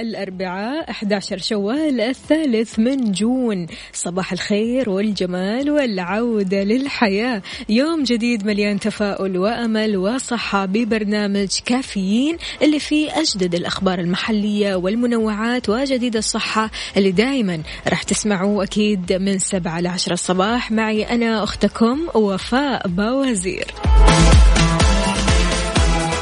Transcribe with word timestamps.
الأربعاء 0.00 0.90
11 0.90 1.38
شوال 1.38 2.00
الثالث 2.00 2.78
من 2.78 3.12
June. 3.12 3.66
صباح 3.92 4.32
الخير 4.32 4.90
والجمال 4.90 5.70
والعودة 5.70 6.62
للحياة. 6.62 7.42
يوم 7.68 8.02
جديد 8.02 8.46
مليان 8.46 8.80
تفاؤل 8.80 9.38
وأمل 9.38 9.96
وصحة 9.96 10.66
ببرنامج 10.66 11.48
كافيين 11.64 12.36
اللي 12.62 12.78
فيه 12.78 13.20
أجدد 13.20 13.54
الأخبار 13.54 13.98
المحلية 13.98 14.74
والمنوعات 14.74 15.68
وجديد 15.68 16.16
الصحة 16.16 16.70
اللي 16.96 17.10
دايما 17.10 17.62
راح 17.88 18.02
تسمعوه 18.02 18.64
أكيد 18.64 19.12
من 19.12 19.38
7 19.38 19.80
ل 19.80 19.86
10 19.86 20.12
الصباح. 20.12 20.72
معي 20.72 21.02
أنا 21.04 21.44
أختكم 21.44 21.98
وفاء 22.14 22.88
باوزير. 22.88 23.66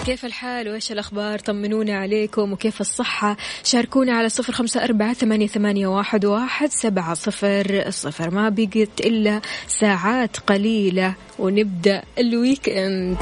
كيف 0.08 0.24
الحال؟ 0.24 0.68
وإيش 0.68 0.92
الأخبار؟ 0.92 1.38
طمنونا 1.38 1.98
عليكم. 1.98 2.52
وكيف 2.52 2.80
الصحة؟ 2.80 3.36
شاركونا 3.64 4.12
على 4.12 4.28
صفر 4.28 4.52
خمسة 4.52 4.84
أربعة 4.84 5.12
ثمانية, 5.12 5.46
ثمانية 5.46 5.86
واحد, 5.86 6.24
واحد 6.24 6.70
سبعة 6.70 7.14
صفر 7.14 7.84
صفر. 7.90 8.30
ما 8.30 8.48
بقت 8.48 9.00
إلا 9.00 9.40
ساعات 9.66 10.36
قليلة 10.36 11.14
ونبدأ 11.38 12.02
الويك 12.18 12.68
إند 12.68 13.16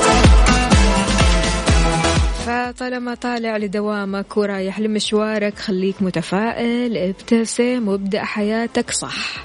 فطالما 2.47 3.15
طالع 3.15 3.57
لدوامك 3.57 4.37
ورايح 4.37 4.81
لمشوارك 4.81 5.59
خليك 5.59 6.03
متفائل 6.03 6.97
ابتسم 6.97 7.89
وابدأ 7.89 8.25
حياتك 8.25 8.91
صح. 8.91 9.45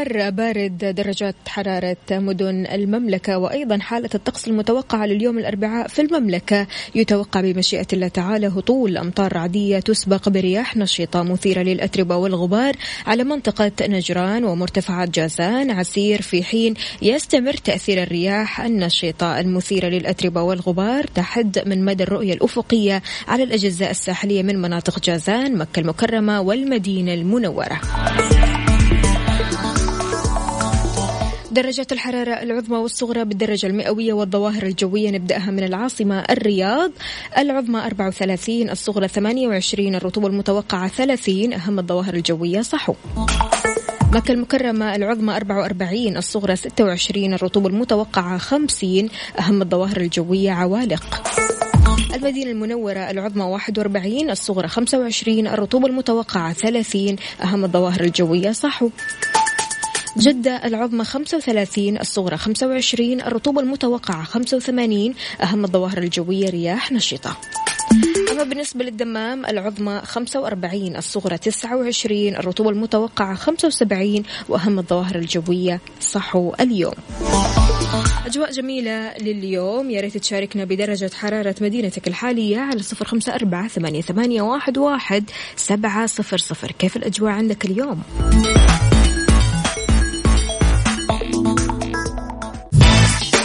حار 0.00 0.30
بارد 0.30 0.78
درجات 0.78 1.34
حرارة 1.46 1.96
مدن 2.10 2.66
المملكة 2.66 3.38
وأيضا 3.38 3.78
حالة 3.78 4.08
الطقس 4.14 4.48
المتوقعة 4.48 5.06
لليوم 5.06 5.38
الأربعاء 5.38 5.88
في 5.88 6.02
المملكة. 6.02 6.66
يتوقع 6.94 7.40
بمشيئة 7.40 7.86
الله 7.92 8.08
تعالى 8.08 8.46
هطول 8.46 8.96
أمطار 8.96 9.32
رعدية 9.32 9.78
تسبق 9.78 10.28
برياح 10.28 10.76
نشطة 10.76 11.22
مثيرة 11.22 11.62
للأتربة 11.62 12.16
والغبار 12.16 12.76
على 13.06 13.24
منطقة 13.24 13.72
نجران 13.82 14.44
ومرتفعات 14.44 15.10
جازان. 15.10 15.70
عسير 15.70 16.22
في 16.22 16.44
حين 16.44 16.74
يستمر 17.02 17.52
تأثير 17.52 18.02
الرياح 18.02 18.60
النشطة 18.60 19.40
المثيرة 19.40 19.88
للأتربة 19.88 20.42
والغبار. 20.42 21.04
تحد 21.04 21.62
من 21.66 21.84
مدى 21.84 22.02
الرؤية 22.02 22.32
الأفقية 22.32 23.02
على 23.28 23.42
الأجزاء 23.42 23.90
الساحلية 23.90 24.42
من 24.42 24.56
مناطق 24.62 25.00
جازان 25.00 25.56
مكة 25.56 25.80
المكرمة 25.80 26.40
والمدينة 26.40 27.14
المنورة. 27.14 27.80
درجات 31.50 31.92
الحرارة 31.92 32.32
العظمى 32.32 32.76
والصغرى 32.76 33.24
بالدرجة 33.24 33.66
المئوية 33.66 34.12
والظواهر 34.12 34.62
الجوية. 34.62 35.10
نبدأها 35.10 35.50
من 35.50 35.64
العاصمة 35.64 36.20
الرياض. 36.20 36.90
العظمى 37.38 37.80
34 37.86 38.70
الصغرى 38.70 39.08
28 39.08 39.94
الرطوبة 39.94 40.26
المتوقعة 40.26 40.88
30 40.88 41.52
أهم 41.52 41.78
الظواهر 41.78 42.14
الجوية 42.14 42.60
صحو. 42.60 42.94
مكة 44.12 44.32
المكرمة 44.32 44.94
العظمى 44.96 45.36
44 45.36 46.16
الصغرى 46.16 46.56
26 46.56 47.34
الرطوبة 47.34 47.68
المتوقعة 47.68 48.38
50 48.38 49.08
أهم 49.38 49.62
الظواهر 49.62 49.96
الجوية 49.96 50.50
عوالق. 50.50 51.22
المدينة 52.14 52.50
المنورة 52.50 53.10
العظمى 53.10 53.44
41 53.44 54.30
الصغرى 54.30 54.68
25 54.68 55.46
الرطوبة 55.46 55.86
المتوقعة 55.86 56.52
30 56.52 57.16
أهم 57.42 57.64
الظواهر 57.64 58.00
الجوية 58.00 58.52
صحو. 58.52 58.90
جدة 60.16 60.66
العظمى 60.66 61.04
35 61.04 61.98
الصغرى 61.98 62.36
25 62.36 63.20
الرطوبة 63.20 63.60
المتوقعة 63.60 64.24
85 64.24 65.14
أهم 65.42 65.64
الظواهر 65.64 65.98
الجوية 65.98 66.50
رياح 66.50 66.92
نشطة. 66.92 67.36
أما 68.32 68.42
بالنسبة 68.42 68.84
للدمام 68.84 69.46
العظمى 69.46 70.00
45 70.04 70.96
الصغرى 70.96 71.38
29 71.38 72.28
الرطوبة 72.36 72.70
المتوقعة 72.70 73.34
75 73.34 74.22
وأهم 74.48 74.78
الظواهر 74.78 75.16
الجوية 75.16 75.80
صحو 76.00 76.54
اليوم. 76.60 76.94
أجواء 78.26 78.52
جميلة 78.52 79.14
لليوم. 79.18 79.90
يا 79.90 80.00
ريت 80.00 80.16
تشاركنا 80.16 80.64
بدرجة 80.64 81.10
حرارة 81.14 81.54
مدينتك 81.60 82.08
الحالية 82.08 82.58
على 82.58 82.82
صفر 82.82 83.04
خمسة 83.04 83.34
أربعة 83.34 83.68
ثمانية, 83.68 84.42
واحد 84.42 85.30
سبعة 85.56 86.06
صفر 86.06 86.38
صفر. 86.38 86.72
كيف 86.72 86.96
الأجواء 86.96 87.32
عندك 87.32 87.64
اليوم؟ 87.64 88.02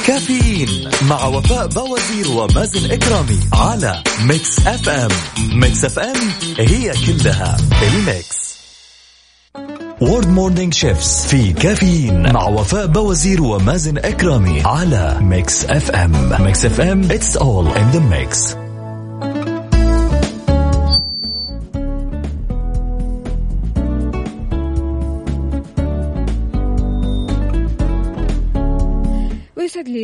كافيين 0.07 0.89
مع 1.09 1.25
وفاء 1.25 1.67
بوازير 1.67 2.31
ومازن 2.31 2.91
إكرامي 2.91 3.39
على 3.53 4.03
Mix 4.25 4.59
FM. 4.67 5.09
Mix 5.59 5.85
FM 5.85 6.15
هي 6.59 6.93
كلها 7.07 7.57
ال 7.83 7.98
mix. 7.98 8.55
Your 10.01 10.27
morning 10.27 10.73
shift 10.73 11.25
في 11.27 11.53
كافيين 11.53 12.33
مع 12.33 12.47
وفاء 12.47 12.85
بوازير 12.85 13.41
ومازن 13.41 13.97
إكرامي 13.97 14.61
على 14.65 15.17
Mix 15.21 15.65
FM. 15.65 16.43
Mix 16.43 16.65
FM 16.65 17.03
it's 17.11 17.37
all 17.37 17.67
in 17.67 17.91
the 17.91 17.99
mix 17.99 18.55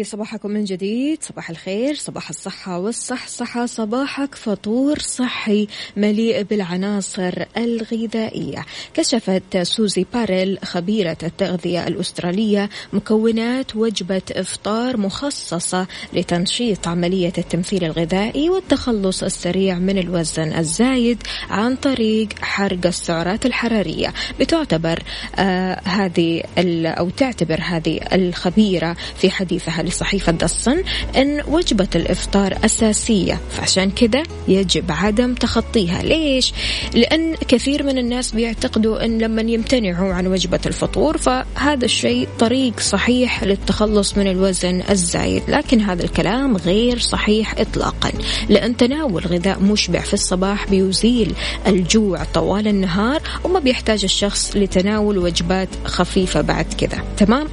صباحكم 0.04 0.52
من 0.52 0.64
جديد. 0.64 1.24
صباح 1.24 1.50
الخير 1.50 1.96
صباح 1.96 2.30
الصحة 2.30 2.80
والصحصحة 2.80 3.66
صباحك 3.66 4.36
فطور 4.36 5.00
صحي 5.00 5.68
مليء 5.98 6.42
بالعناصر 6.44 7.46
الغذائية. 7.58 8.66
كشفت 8.94 9.58
سوزي 9.58 10.06
باريل 10.14 10.60
خبيرة 10.64 11.18
التغذية 11.24 11.88
الأسترالية 11.88 12.70
مكونات 12.94 13.76
وجبة 13.76 14.22
إفطار 14.32 14.98
مخصصة 14.98 15.88
لتنشيط 16.14 16.88
عملية 16.88 17.34
التمثيل 17.38 17.84
الغذائي 17.84 18.50
والتخلص 18.50 19.24
السريع 19.24 19.76
من 19.80 19.98
الوزن 19.98 20.54
الزايد 20.54 21.24
عن 21.50 21.76
طريق 21.76 22.28
حرق 22.42 22.86
السعرات 22.86 23.46
الحرارية. 23.46 24.14
بتعتبر 24.40 25.04
آه 25.36 25.82
هذه 25.84 26.44
أو 26.86 27.10
تعتبر 27.10 27.60
هذه 27.62 28.00
الخبيرة 28.14 28.96
في 29.18 29.30
حديث 29.30 29.52
حديثها 29.52 29.82
لصحيفة 29.92 30.32
دصن 30.32 30.84
أن 31.16 31.42
وجبة 31.48 31.88
الإفطار 31.96 32.58
أساسية 32.66 33.40
فعشان 33.52 33.92
كذا 33.92 34.24
يجب 34.48 34.92
عدم 34.92 35.34
تخطيها. 35.34 36.02
ليش؟ 36.04 36.54
لأن 36.94 37.36
كثير 37.36 37.84
من 37.84 37.98
الناس 37.98 38.32
بيعتقدوا 38.32 39.06
أن 39.06 39.18
لما 39.18 39.42
يمتنعوا 39.42 40.14
عن 40.14 40.28
وجبة 40.28 40.60
الفطور 40.66 41.18
فهذا 41.18 41.86
الشيء 41.86 42.28
طريق 42.40 42.80
صحيح 42.80 43.44
للتخلص 43.44 44.18
من 44.18 44.28
الوزن 44.28 44.82
الزايد 44.90 45.44
لكن 45.48 45.82
هذا 45.82 46.04
الكلام 46.04 46.58
غير 46.58 47.00
صحيح 47.00 47.60
إطلاقا 47.60 48.12
لأن 48.50 48.78
تناول 48.78 49.24
غذاء 49.28 49.60
مشبع 49.60 50.00
في 50.00 50.14
الصباح 50.14 50.70
بيزيل 50.70 51.34
الجوع 51.68 52.24
طوال 52.24 52.68
النهار 52.68 53.22
وما 53.44 53.60
بيحتاج 53.60 54.04
الشخص 54.04 54.56
لتناول 54.56 55.18
وجبات 55.18 55.70
خفيفة 55.86 56.42
بعد 56.42 56.66
كذا. 56.78 57.04
تمام؟ 57.18 57.48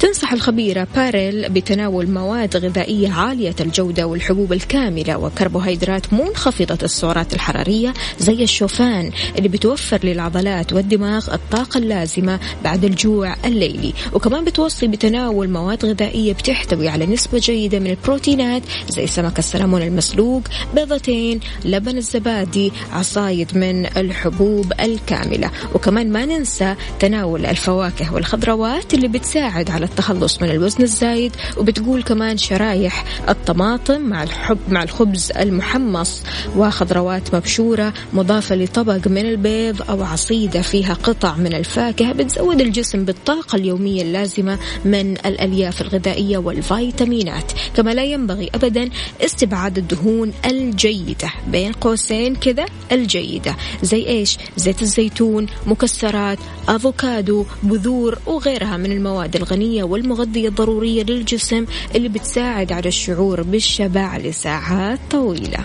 تنصح 0.00 0.32
الخبيرة 0.32 0.86
باريل 0.96 1.48
بتناول 1.48 1.73
مواد 1.80 2.56
غذائية 2.56 3.12
عالية 3.12 3.54
الجودة 3.60 4.06
والحبوب 4.06 4.52
الكاملة 4.52 5.18
وكربوهيدرات 5.18 6.12
منخفضة 6.12 6.78
السعرات 6.82 7.34
الحرارية 7.34 7.94
زي 8.18 8.42
الشوفان 8.42 9.10
اللي 9.38 9.48
بتوفر 9.48 10.00
للعضلات 10.04 10.72
والدماغ 10.72 11.34
الطاقة 11.34 11.78
اللازمة 11.78 12.40
بعد 12.64 12.84
الجوع 12.84 13.36
الليلي. 13.44 13.92
وكمان 14.12 14.44
بتوصي 14.44 14.86
بتناول 14.86 15.50
مواد 15.50 15.84
غذائية 15.84 16.32
بتحتوي 16.32 16.88
على 16.88 17.06
نسبة 17.06 17.38
جيدة 17.38 17.78
من 17.78 17.90
البروتينات 17.90 18.62
زي 18.88 19.06
سمك 19.06 19.38
السلمون 19.38 19.82
المسلوق 19.82 20.42
بيضتين 20.74 21.40
لبن 21.64 21.96
الزبادي 21.96 22.72
عصايد 22.92 23.58
من 23.58 23.86
الحبوب 23.86 24.72
الكاملة. 24.80 25.50
وكمان 25.74 26.12
ما 26.12 26.24
ننسى 26.24 26.74
تناول 27.00 27.46
الفواكه 27.46 28.14
والخضروات 28.14 28.94
اللي 28.94 29.08
بتساعد 29.08 29.70
على 29.70 29.84
التخلص 29.84 30.42
من 30.42 30.50
الوزن 30.50 30.82
الزايد 30.82 31.32
وبتقول 31.64 32.02
كمان 32.02 32.36
شرايح 32.36 33.04
الطماطم 33.28 34.00
مع 34.00 34.22
الحب 34.22 34.58
مع 34.68 34.82
الخبز 34.82 35.32
المحمص 35.32 36.22
وخضروات 36.56 37.34
مبشورة 37.34 37.94
مضافة 38.12 38.54
لطبق 38.54 39.08
من 39.08 39.26
البيض 39.26 39.90
أو 39.90 40.02
عصيدة 40.02 40.62
فيها 40.62 40.94
قطع 40.94 41.36
من 41.36 41.54
الفاكهة. 41.54 42.12
بتزود 42.12 42.60
الجسم 42.60 43.04
بالطاقة 43.04 43.56
اليومية 43.56 44.02
اللازمة 44.02 44.58
من 44.84 45.10
الألياف 45.26 45.82
الغذائية 45.82 46.38
والفيتامينات. 46.38 47.52
كما 47.76 47.94
لا 47.94 48.04
ينبغي 48.04 48.50
أبدا 48.54 48.90
استبعاد 49.20 49.78
الدهون 49.78 50.32
الجيدة. 50.46 51.32
بين 51.48 51.72
قوسين 51.72 52.36
كذا 52.36 52.66
الجيدة. 52.92 53.56
زي 53.82 54.06
إيش؟ 54.06 54.36
زيت 54.56 54.82
الزيتون 54.82 55.46
مكسرات 55.66 56.38
أفوكادو 56.68 57.46
بذور 57.62 58.18
وغيرها 58.26 58.76
من 58.76 58.92
المواد 58.92 59.36
الغنية 59.36 59.84
والمغذية 59.84 60.48
الضرورية 60.48 61.02
للجسم. 61.02 61.53
اللي 61.94 62.08
بتساعد 62.08 62.72
على 62.72 62.88
الشعور 62.88 63.42
بالشبع 63.42 64.16
لساعات 64.16 64.98
طويلة. 65.10 65.64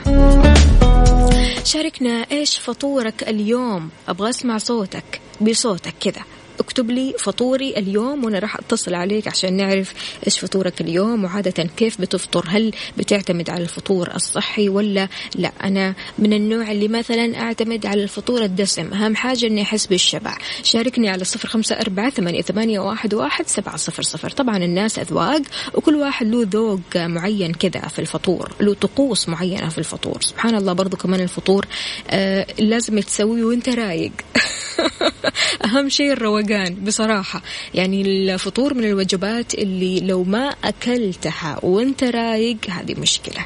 شاركنا 1.64 2.26
إيش 2.32 2.58
فطورك 2.58 3.30
اليوم؟ 3.30 3.90
أبغى 4.08 4.30
أسمع 4.30 4.58
صوتك 4.58 5.22
بصوتك 5.42 5.94
كذا 6.02 6.24
اكتب 6.60 6.92
لي 6.92 7.14
فطوري 7.20 7.78
اليوم 7.78 8.26
وأنا 8.26 8.40
راح 8.40 8.56
أتصل 8.56 8.94
عليك 8.94 9.28
عشان 9.28 9.54
نعرف 9.54 9.94
إيش 10.26 10.40
فطورك 10.40 10.82
اليوم 10.82 11.24
وعادة 11.24 11.64
كيف 11.78 12.02
بتفطر. 12.02 12.46
هل 12.48 12.72
بتعتمد 12.98 13.50
على 13.50 13.64
الفطور 13.64 14.16
الصحي 14.16 14.70
ولا 14.70 15.08
لا؟ 15.36 15.52
أنا 15.64 15.96
من 16.20 16.34
النوع 16.34 16.72
اللي 16.72 16.88
مثلا 16.88 17.42
أعتمد 17.42 17.86
على 17.86 18.04
الفطور 18.04 18.44
الدسم. 18.44 18.94
أهم 18.94 19.16
حاجة 19.16 19.46
إني 19.46 19.62
أحس 19.62 19.86
بالشبع. 19.86 20.38
شاركني 20.64 21.10
على 21.10 21.24
صفر 21.24 21.48
خمسة 21.48 21.76
أربعة 21.76 22.10
ثمانية, 22.10 22.42
ثمانية 22.42 22.80
واحد, 22.80 23.14
واحد 23.14 23.48
سبعة 23.48 23.78
صفر 23.78 24.04
صفر. 24.04 24.30
طبعا 24.30 24.58
الناس 24.58 25.00
أذواق 25.00 25.42
وكل 25.74 25.96
واحد 25.96 26.28
له 26.28 26.48
ذوق 26.52 26.80
معين 26.96 27.54
كذا 27.54 27.88
في 27.88 28.00
الفطور 28.00 28.52
له 28.62 28.74
طقوس 28.74 29.30
معينة 29.30 29.70
في 29.70 29.78
الفطور. 29.78 30.22
سبحان 30.22 30.56
الله 30.56 30.74
برضو 30.74 30.98
كمان 30.98 31.20
الفطور 31.20 31.66
آه 32.10 32.48
لازم 32.60 33.00
تسويه 33.00 33.44
وأنت 33.44 33.70
رايق. 33.70 34.12
أهم 35.66 35.90
شيء 35.90 36.12
الروقان 36.12 36.76
بصراحة. 36.76 37.42
يعني 37.74 38.02
الفطور 38.02 38.74
من 38.74 38.84
الوجبات 38.84 39.54
اللي 39.54 40.00
لو 40.00 40.24
ما 40.24 40.56
أكلتها 40.64 41.60
وأنت 41.64 42.04
رايق 42.04 42.58
هذه 42.70 43.00
مشكلة. 43.00 43.46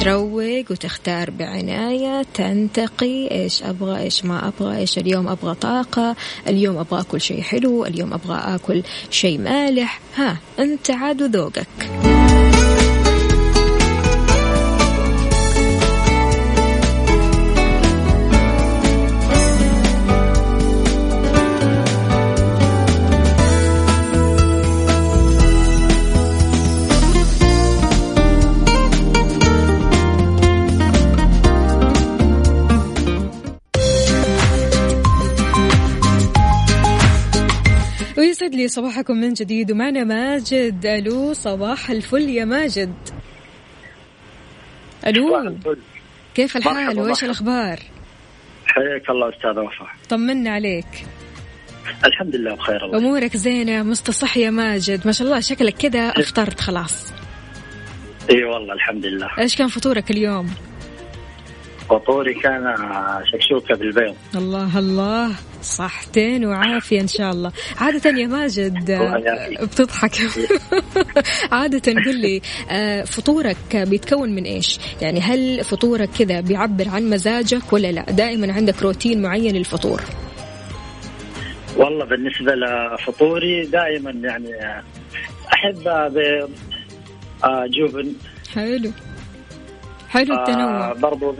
تروق 0.00 0.64
وتختار 0.70 1.30
بعناية 1.30 2.26
تنتقي. 2.34 3.30
إيش 3.30 3.62
أبغى؟ 3.62 4.02
إيش 4.02 4.24
ما 4.24 4.48
أبغى؟ 4.48 4.76
إيش 4.76 4.98
اليوم 4.98 5.28
أبغى 5.28 5.54
طاقة؟ 5.54 6.16
اليوم 6.48 6.78
أبغى 6.78 7.00
أكل 7.00 7.20
شيء 7.20 7.42
حلو 7.42 7.86
اليوم 7.86 8.12
أبغى 8.12 8.54
أكل 8.54 8.82
شيء 9.10 9.38
مالح. 9.38 10.00
ها 10.16 10.38
أنت 10.58 10.90
عاد 10.90 11.36
ذوقك 11.36 12.15
ويسعد 38.46 38.60
لي 38.60 38.68
صباحكم 38.68 39.16
من 39.16 39.32
جديد 39.32 39.70
ومعنا 39.70 40.04
ماجد. 40.04 40.86
ألو 40.86 41.32
صباح 41.32 41.90
الفل 41.90 42.28
يا 42.28 42.44
ماجد. 42.44 42.94
ألو 45.06 45.56
كيف 46.34 46.56
الحال؟ 46.56 46.98
وإيش 46.98 47.24
الأخبار؟ 47.24 47.78
حياك 48.66 49.10
الله 49.10 49.28
أستاذ 49.28 49.58
وفاء. 49.58 49.88
طمنا 50.08 50.50
عليك. 50.50 51.06
الحمد 52.04 52.36
لله 52.36 52.54
بخير 52.54 52.84
الله 52.84 52.98
أمورك 52.98 53.36
زينة 53.36 53.82
مستصح 53.82 54.36
يا 54.36 54.50
ماجد. 54.50 55.06
ما 55.06 55.12
شاء 55.12 55.26
الله 55.26 55.40
شكلك 55.40 55.74
كذا 55.74 56.08
أفطرت 56.08 56.60
خلاص. 56.60 57.12
إي 58.30 58.44
والله 58.44 58.74
الحمد 58.74 59.06
لله. 59.06 59.30
إيش 59.38 59.56
كان 59.56 59.68
فطورك 59.68 60.10
اليوم؟ 60.10 60.50
فطوري 61.90 62.34
كان 62.34 62.74
شكشوكة 63.32 63.74
بالبيض. 63.74 64.16
الله 64.34 64.78
الله. 64.78 65.34
صحتين 65.66 66.44
وعافية 66.44 67.00
إن 67.00 67.06
شاء 67.08 67.30
الله. 67.32 67.52
عادة 67.78 68.10
يا 68.10 68.26
ماجد 68.26 68.90
بتضحك. 69.62 70.12
عادة 71.52 71.92
قل 71.92 72.16
لي 72.20 72.40
آه، 72.70 73.02
فطورك 73.04 73.76
بيتكون 73.76 74.34
من 74.34 74.44
إيش؟ 74.44 74.78
يعني 75.02 75.20
هل 75.20 75.64
فطورك 75.64 76.08
كذا 76.18 76.40
بيعبر 76.40 76.88
عن 76.88 77.10
مزاجك 77.10 77.72
ولا 77.72 77.92
لا؟ 77.92 78.02
دائما 78.02 78.52
عندك 78.52 78.82
روتين 78.82 79.22
معين 79.22 79.54
للفطور. 79.56 80.02
والله 81.76 82.04
بالنسبة 82.04 82.52
لفطوري 82.54 83.62
دائما 83.66 84.10
يعني 84.10 84.50
أحب 85.52 86.12
بيض 86.14 86.50
آه، 87.44 87.66
جبن 87.66 88.12
حلو. 88.54 88.90
حلو 90.08 90.34
التنوع. 90.34 90.90
آه 90.90 90.92
برضو 90.92 91.34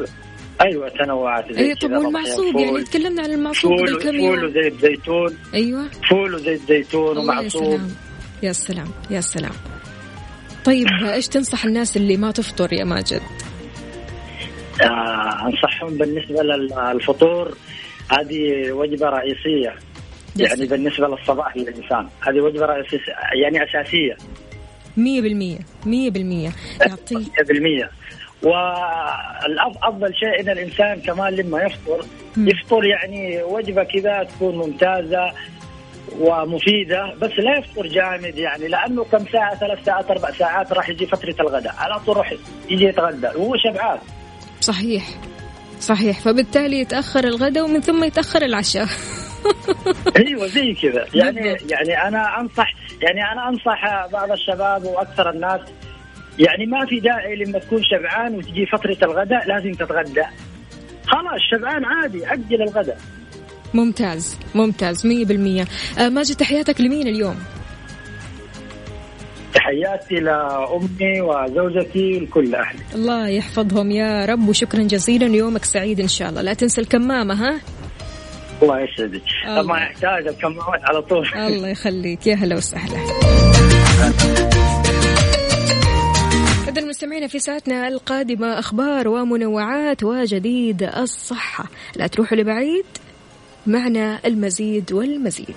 أيوه 0.60 0.88
تنوعات 0.88 1.52
زي 1.52 1.60
اي 1.60 1.74
طب 1.74 1.90
والمعصوب؟ 1.90 2.56
يعني 2.56 2.82
تكلمنا 2.82 3.22
عن 3.22 3.30
المعصوب 3.30 3.72
قبل 3.72 3.98
كم 4.02 4.14
يوم 4.14 4.36
فول 4.36 4.44
وزيت 4.44 4.80
زيتون. 4.80 5.36
أيوه. 5.54 5.88
فول 6.10 6.34
وزيت 6.34 6.60
زيتون 6.68 7.18
ومعصوب. 7.18 7.80
يا 8.42 8.52
سلام 8.52 8.88
يا 9.10 9.20
سلام. 9.20 9.52
طيب 10.64 10.86
إيش 11.12 11.28
تنصح 11.28 11.64
الناس 11.64 11.96
اللي 11.96 12.16
ما 12.16 12.30
تفطر 12.30 12.72
يا 12.72 12.84
ماجد؟ 12.84 13.22
آه 14.82 15.46
أنصحهم 15.46 15.98
بالنسبة 15.98 16.42
للفطور 16.42 17.56
هذه 18.10 18.72
وجبة 18.72 19.06
رئيسية. 19.06 19.74
يعني 20.36 20.66
بالنسبة 20.66 21.08
للصباح 21.08 21.56
للإنسان 21.56 22.08
هذه 22.20 22.40
وجبة 22.40 22.66
رئيسية 22.66 22.98
يعني 23.42 23.64
أساسية. 23.64 24.16
100% 24.96 24.98
100% 25.86 26.52
يعطيك 26.80 27.18
100% 27.18 27.88
والافضل 28.42 30.14
شيء 30.14 30.40
إن 30.40 30.48
الإنسان 30.48 31.00
كمان 31.00 31.34
لما 31.34 31.62
يفطر 31.62 32.04
يفطر 32.36 32.84
يعني 32.84 33.42
وجبة 33.42 33.84
كذا 33.84 34.22
تكون 34.22 34.56
ممتازة 34.56 35.32
ومفيدة 36.20 37.14
بس 37.20 37.30
لا 37.38 37.58
يفطر 37.58 37.86
جامد 37.86 38.38
يعني 38.38 38.68
لأنه 38.68 39.04
كم 39.04 39.24
ساعة؟ 39.32 39.54
ثلاث 39.54 39.84
ساعات 39.84 40.10
أربع 40.10 40.30
ساعات 40.30 40.72
راح 40.72 40.88
يجي 40.88 41.06
فترة 41.06 41.34
الغداء 41.40 41.74
على 41.78 42.00
طول 42.00 42.16
راح 42.16 42.34
يجي 42.70 42.84
يتغدى 42.84 43.26
وهو 43.26 43.56
شبعان. 43.56 43.98
صحيح. 44.60 45.04
صحيح. 45.80 46.20
فبالتالي 46.20 46.80
يتأخر 46.80 47.24
الغداء 47.24 47.64
ومن 47.64 47.80
ثم 47.80 48.04
يتأخر 48.04 48.42
العشاء. 48.42 48.86
أيوه 50.26 50.46
زي 50.46 50.74
كذا. 50.74 51.06
يعني 51.14 51.56
يعني 51.70 52.08
أنا 52.08 52.40
انصح 52.40 52.74
يعني 53.02 53.32
أنا 53.32 53.48
أنصح 53.48 54.06
بعض 54.12 54.30
الشباب 54.30 54.84
وأكثر 54.84 55.30
الناس 55.30 55.60
يعني 56.38 56.66
ما 56.66 56.86
في 56.86 57.00
داعي 57.00 57.36
لما 57.36 57.58
تكون 57.58 57.82
شبعان 57.82 58.34
وتجي 58.34 58.66
فترة 58.66 58.96
الغداء 59.02 59.48
لازم 59.48 59.72
تتغدى. 59.72 60.24
خلاص 61.06 61.40
شبعان 61.52 61.84
عادي 61.84 62.26
أجل 62.26 62.62
الغداء. 62.62 62.98
ممتاز 63.74 64.38
ممتاز 64.54 65.06
مية 65.06 65.24
بالمية. 65.24 65.64
آه 65.98 66.08
ماجد 66.08 66.36
تحياتك 66.36 66.80
لمين 66.80 67.08
اليوم؟ 67.08 67.36
تحياتي 69.54 70.14
لأمي 70.14 71.20
وزوجتي 71.20 72.18
لكل 72.20 72.54
أهلي. 72.54 72.78
الله 72.94 73.28
يحفظهم 73.28 73.90
يا 73.90 74.24
رب 74.26 74.48
وشكرا 74.48 74.82
جزيلا 74.82 75.36
يومك 75.36 75.64
سعيد 75.64 76.00
إن 76.00 76.08
شاء 76.08 76.28
الله. 76.28 76.42
لا 76.42 76.54
تنسى 76.54 76.80
الكمامة 76.80 77.34
ها؟ 77.34 77.60
الله 78.62 78.80
يسعدك. 78.80 79.22
ما 79.68 79.78
يحتاج 79.78 80.28
الكمامات 80.28 80.80
على 80.84 81.02
طول. 81.02 81.26
الله 81.34 81.68
يخليك. 81.68 82.26
يا 82.26 82.34
هلا 82.34 82.56
وسهلا. 82.56 82.96
إذا 86.76 86.84
المستمعين 86.84 87.26
في 87.26 87.38
ساعتنا 87.38 87.88
القادمة 87.88 88.58
أخبار 88.58 89.08
ومنوعات 89.08 90.02
وجديد 90.02 90.82
الصحة. 90.82 91.64
لا 91.96 92.06
تروحوا 92.06 92.38
لبعيد 92.38 92.84
معنا 93.66 94.20
المزيد 94.26 94.92
والمزيد. 94.92 95.56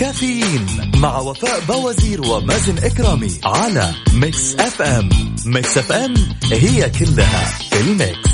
كافيين 0.00 0.66
مع 0.96 1.18
وفاء 1.18 1.60
بوازير 1.68 2.20
ومازن 2.20 2.78
إكرامي 2.78 3.40
على 3.44 3.94
Mix 4.14 4.54
FM 4.54 5.08
Mix 5.46 5.78
FM 5.78 6.14
هي 6.52 6.90
كلها 6.90 7.44
في 7.70 7.80
ال 7.80 7.90
mix. 7.90 8.30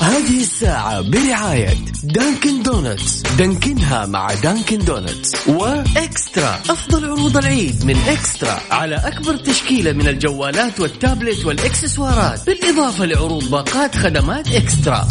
هذه 0.00 0.40
الساعة 0.40 1.00
برعاية 1.00 1.74
Dunkin' 2.04 2.62
Donuts 2.62 3.22
Dunkin 3.38 3.96
ها 3.96 4.06
مع 4.06 4.34
Dunkin' 4.34 4.78
Donuts 4.78 5.48
و 5.48 5.63
eXtra. 5.63 6.54
أفضل 6.70 7.04
عروض 7.04 7.36
العيد 7.36 7.84
من 7.84 7.96
eXtra. 7.96 8.60
على 8.70 8.96
أكبر 8.96 9.36
تشكيلة 9.36 9.92
من 9.92 10.08
الجوالات 10.08 10.80
والتابلت 10.80 11.44
والإكسسوارات. 11.44 12.46
بالإضافة 12.46 13.04
لعروض 13.04 13.50
باقات 13.50 13.96
خدمات 13.96 14.52
eXtra. 14.52 15.08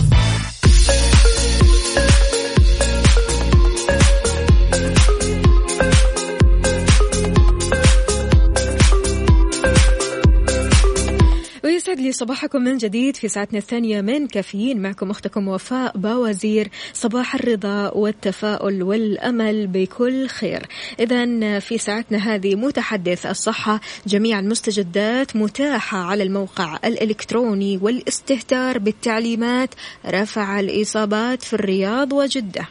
يسعد 11.87 11.99
لي 11.99 12.11
صباحكم 12.11 12.61
من 12.61 12.77
جديد 12.77 13.15
في 13.15 13.27
ساعتنا 13.27 13.59
الثانية 13.59 14.01
من 14.01 14.27
كافيين. 14.27 14.81
معكم 14.81 15.09
أختكم 15.09 15.47
وفاء 15.47 15.97
باوزير. 15.97 16.69
صباح 16.93 17.35
الرضا 17.35 17.89
والتفاؤل 17.89 18.83
والأمل 18.83 19.67
بكل 19.67 20.27
خير. 20.27 20.65
إذا 20.99 21.59
في 21.59 21.77
ساعتنا 21.77 22.17
هذه 22.17 22.55
متحدث 22.55 23.25
الصحة 23.25 23.81
جميع 24.07 24.39
المستجدات 24.39 25.35
متاحة 25.35 25.97
على 25.97 26.23
الموقع 26.23 26.79
الإلكتروني 26.85 27.79
والاستهتار 27.81 28.77
بالتعليمات. 28.77 29.69
رفع 30.05 30.59
الإصابات 30.59 31.43
في 31.43 31.53
الرياض 31.53 32.13
وجدة. 32.13 32.67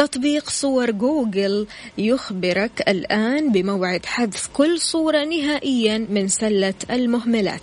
تطبيق 0.00 0.50
صور 0.50 0.90
جوجل 0.90 1.66
يخبرك 1.98 2.88
الآن 2.88 3.52
بموعد 3.52 4.06
حذف 4.06 4.48
كل 4.52 4.80
صورة 4.80 5.24
نهائيا 5.24 6.06
من 6.10 6.28
سلة 6.28 6.74
المهملات. 6.90 7.60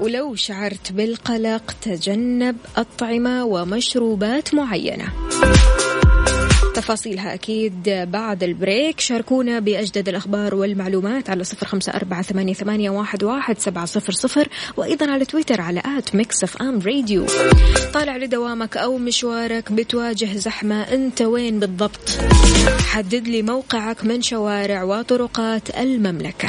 ولو 0.00 0.34
شعرت 0.34 0.92
بالقلق 0.92 1.74
تجنب 1.82 2.56
أطعمة 2.76 3.44
ومشروبات 3.44 4.54
معينة. 4.54 5.12
تفاصيلها 6.74 7.34
أكيد 7.34 7.82
بعد 7.88 8.42
البريك. 8.42 9.00
شاركونا 9.00 9.58
بأجدد 9.58 10.08
الأخبار 10.08 10.54
والمعلومات 10.54 11.30
على 11.30 11.44
صفر 11.44 11.66
خمسة 11.66 11.92
أربعة 11.92 12.22
ثمانية, 12.22 12.90
واحد, 12.90 13.58
سبعة 13.58 13.84
صفر 13.84 14.12
صفر 14.12 14.48
وأيضا 14.76 15.10
على 15.10 15.24
تويتر 15.24 15.60
على 15.60 15.82
at 15.98 16.14
Mix 16.14 16.44
FM 16.44 16.80
Radio. 16.80 17.26
طالع 17.94 18.16
لدوامك 18.16 18.76
أو 18.76 18.98
مشوارك 18.98 19.72
بتواجه 19.72 20.36
زحمة 20.36 20.82
أنت 20.82 21.22
وين 21.22 21.60
بالضبط؟ 21.60 22.18
حدد 22.86 23.28
لي 23.28 23.42
موقعك 23.42 24.04
من 24.04 24.22
شوارع 24.22 24.82
وطرقات 24.82 25.78
المملكة. 25.78 26.48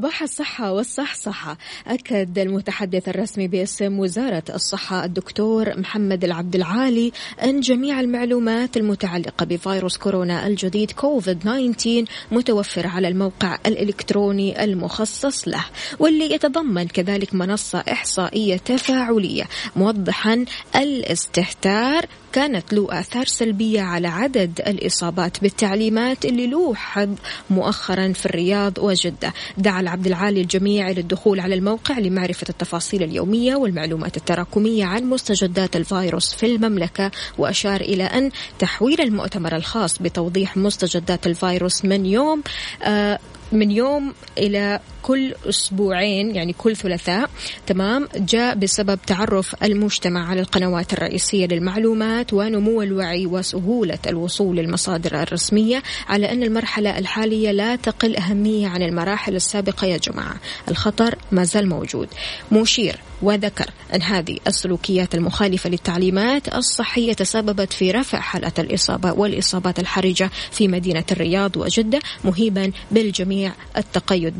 صباح 0.00 0.22
الصحة 0.22 0.72
والصحصحة. 0.72 1.58
أكد 1.86 2.38
المتحدث 2.38 3.08
الرسمي 3.08 3.48
باسم 3.48 3.98
وزارة 3.98 4.42
الصحة 4.54 5.04
الدكتور 5.04 5.78
محمد 5.78 6.24
العبد 6.24 6.54
العالي 6.54 7.12
أن 7.42 7.60
جميع 7.60 8.00
المعلومات 8.00 8.76
المتعلقة 8.76 9.46
بفيروس 9.46 9.96
كورونا 9.96 10.46
الجديد 10.46 10.90
كوفيد 10.90 11.38
19 11.38 12.04
متوفرة 12.32 12.88
على 12.88 13.08
الموقع 13.08 13.58
الإلكتروني 13.66 14.64
المخصص 14.64 15.48
له 15.48 15.64
واللي 15.98 16.34
يتضمن 16.34 16.88
كذلك 16.88 17.34
منصة 17.34 17.78
إحصائية 17.78 18.56
تفاعلية 18.56 19.44
موضحا 19.76 20.44
الاستهتار 20.76 22.06
كانت 22.32 22.72
له 22.72 23.00
آثار 23.00 23.24
سلبية 23.26 23.80
على 23.80 24.08
عدد 24.08 24.60
الإصابات 24.66 25.40
بالتعليمات 25.42 26.24
اللي 26.24 26.46
لوحظ 26.46 27.08
مؤخرا 27.50 28.12
في 28.12 28.26
الرياض 28.26 28.78
وجدة. 28.78 29.32
دعا 29.58 29.80
العبد 29.80 30.06
العالي 30.06 30.40
الجميع 30.40 30.90
للدخول 30.90 31.40
على 31.40 31.54
الموقع 31.54 31.98
لمعرفة 31.98 32.46
التفاصيل 32.48 33.02
اليومية 33.02 33.56
والمعلومات 33.56 34.16
التراكمية 34.16 34.84
عن 34.84 35.04
مستجدات 35.04 35.76
الفيروس 35.76 36.34
في 36.34 36.46
المملكة 36.46 37.10
وأشار 37.38 37.80
إلى 37.80 38.04
أن 38.04 38.30
تحويل 38.58 39.00
المؤتمر 39.00 39.56
الخاص 39.56 39.98
بتوضيح 39.98 40.56
مستجدات 40.56 41.26
الفيروس 41.26 41.84
من 41.84 42.06
يوم 42.06 42.42
آه 42.82 43.18
من 43.52 43.70
يوم 43.70 44.14
إلى 44.38 44.80
كل 45.02 45.34
أسبوعين 45.48 46.36
يعني 46.36 46.52
كل 46.52 46.76
ثلاثاء 46.76 47.30
تمام 47.66 48.08
جاء 48.16 48.54
بسبب 48.54 48.98
تعرف 49.06 49.54
المجتمع 49.62 50.28
على 50.28 50.40
القنوات 50.40 50.92
الرئيسية 50.92 51.46
للمعلومات 51.46 52.32
ونمو 52.32 52.82
الوعي 52.82 53.26
وسهولة 53.26 53.98
الوصول 54.06 54.56
للمصادر 54.56 55.22
الرسمية 55.22 55.82
على 56.08 56.32
أن 56.32 56.42
المرحلة 56.42 56.98
الحالية 56.98 57.50
لا 57.50 57.76
تقل 57.76 58.16
أهمية 58.16 58.68
عن 58.68 58.82
المراحل 58.82 59.36
السابقة 59.36 59.86
يا 59.86 59.96
جماعة. 59.96 60.36
الخطر 60.68 61.18
ما 61.32 61.44
زال 61.44 61.68
موجود. 61.68 62.08
مشير 62.52 63.00
وذكر 63.22 63.70
أن 63.94 64.02
هذه 64.02 64.38
السلوكيات 64.46 65.14
المخالفة 65.14 65.70
للتعليمات 65.70 66.54
الصحية 66.54 67.12
تسببت 67.12 67.72
في 67.72 67.90
رفع 67.90 68.20
حالة 68.20 68.52
الإصابة 68.58 69.12
والإصابات 69.12 69.78
الحرجة 69.78 70.30
في 70.50 70.68
مدينة 70.68 71.04
الرياض 71.12 71.56
وجدة 71.56 71.98
مهيبا 72.24 72.72
بالجميع 72.90 73.52
التقيد 73.76 74.38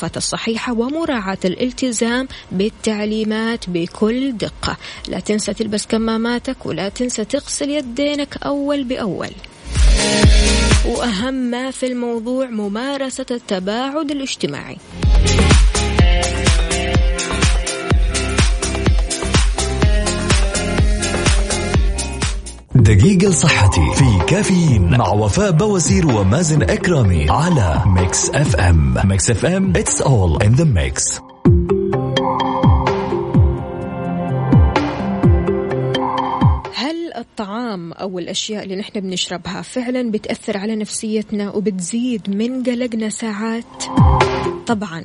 بالتصرفات 0.00 0.16
الصحيحة 0.16 0.72
ومراعاة 0.72 1.38
الالتزام 1.44 2.28
بالتعليمات 2.52 3.64
بكل 3.68 4.32
دقة. 4.36 4.76
لا 5.08 5.20
تنسى 5.20 5.54
تلبس 5.54 5.86
كماماتك 5.86 6.66
ولا 6.66 6.88
تنسى 6.88 7.24
تغسل 7.24 7.70
يدينك 7.70 8.36
أول 8.44 8.84
بأول. 8.84 9.30
وأهم 10.86 11.34
ما 11.34 11.70
في 11.70 11.86
الموضوع 11.86 12.46
ممارسة 12.46 13.26
التباعد 13.30 14.10
الاجتماعي. 14.10 14.76
دقيقة 22.80 23.28
لصحتي 23.28 23.94
في 23.94 24.24
كافيين 24.26 24.98
مع 24.98 25.08
وفاء 25.08 25.50
بوازير 25.50 26.06
ومازن 26.06 26.62
إكرامي 26.62 27.30
على 27.30 27.82
Mix 27.86 28.30
FM 28.30 28.94
Mix 29.04 29.30
FM 29.30 29.72
it's 29.72 30.00
all 30.02 30.38
in 30.46 30.52
the 30.60 30.64
mix 30.64 31.20
هل 36.74 37.12
الطعام 37.16 37.92
أو 37.92 38.18
الأشياء 38.18 38.64
اللي 38.64 38.76
نحن 38.76 39.00
بنشربها 39.00 39.62
فعلا 39.62 40.10
بتأثر 40.10 40.56
على 40.56 40.76
نفسيتنا 40.76 41.50
وبتزيد 41.50 42.30
من 42.36 42.62
قلقنا 42.62 43.08
ساعات؟ 43.08 43.84
طبعا. 44.66 45.04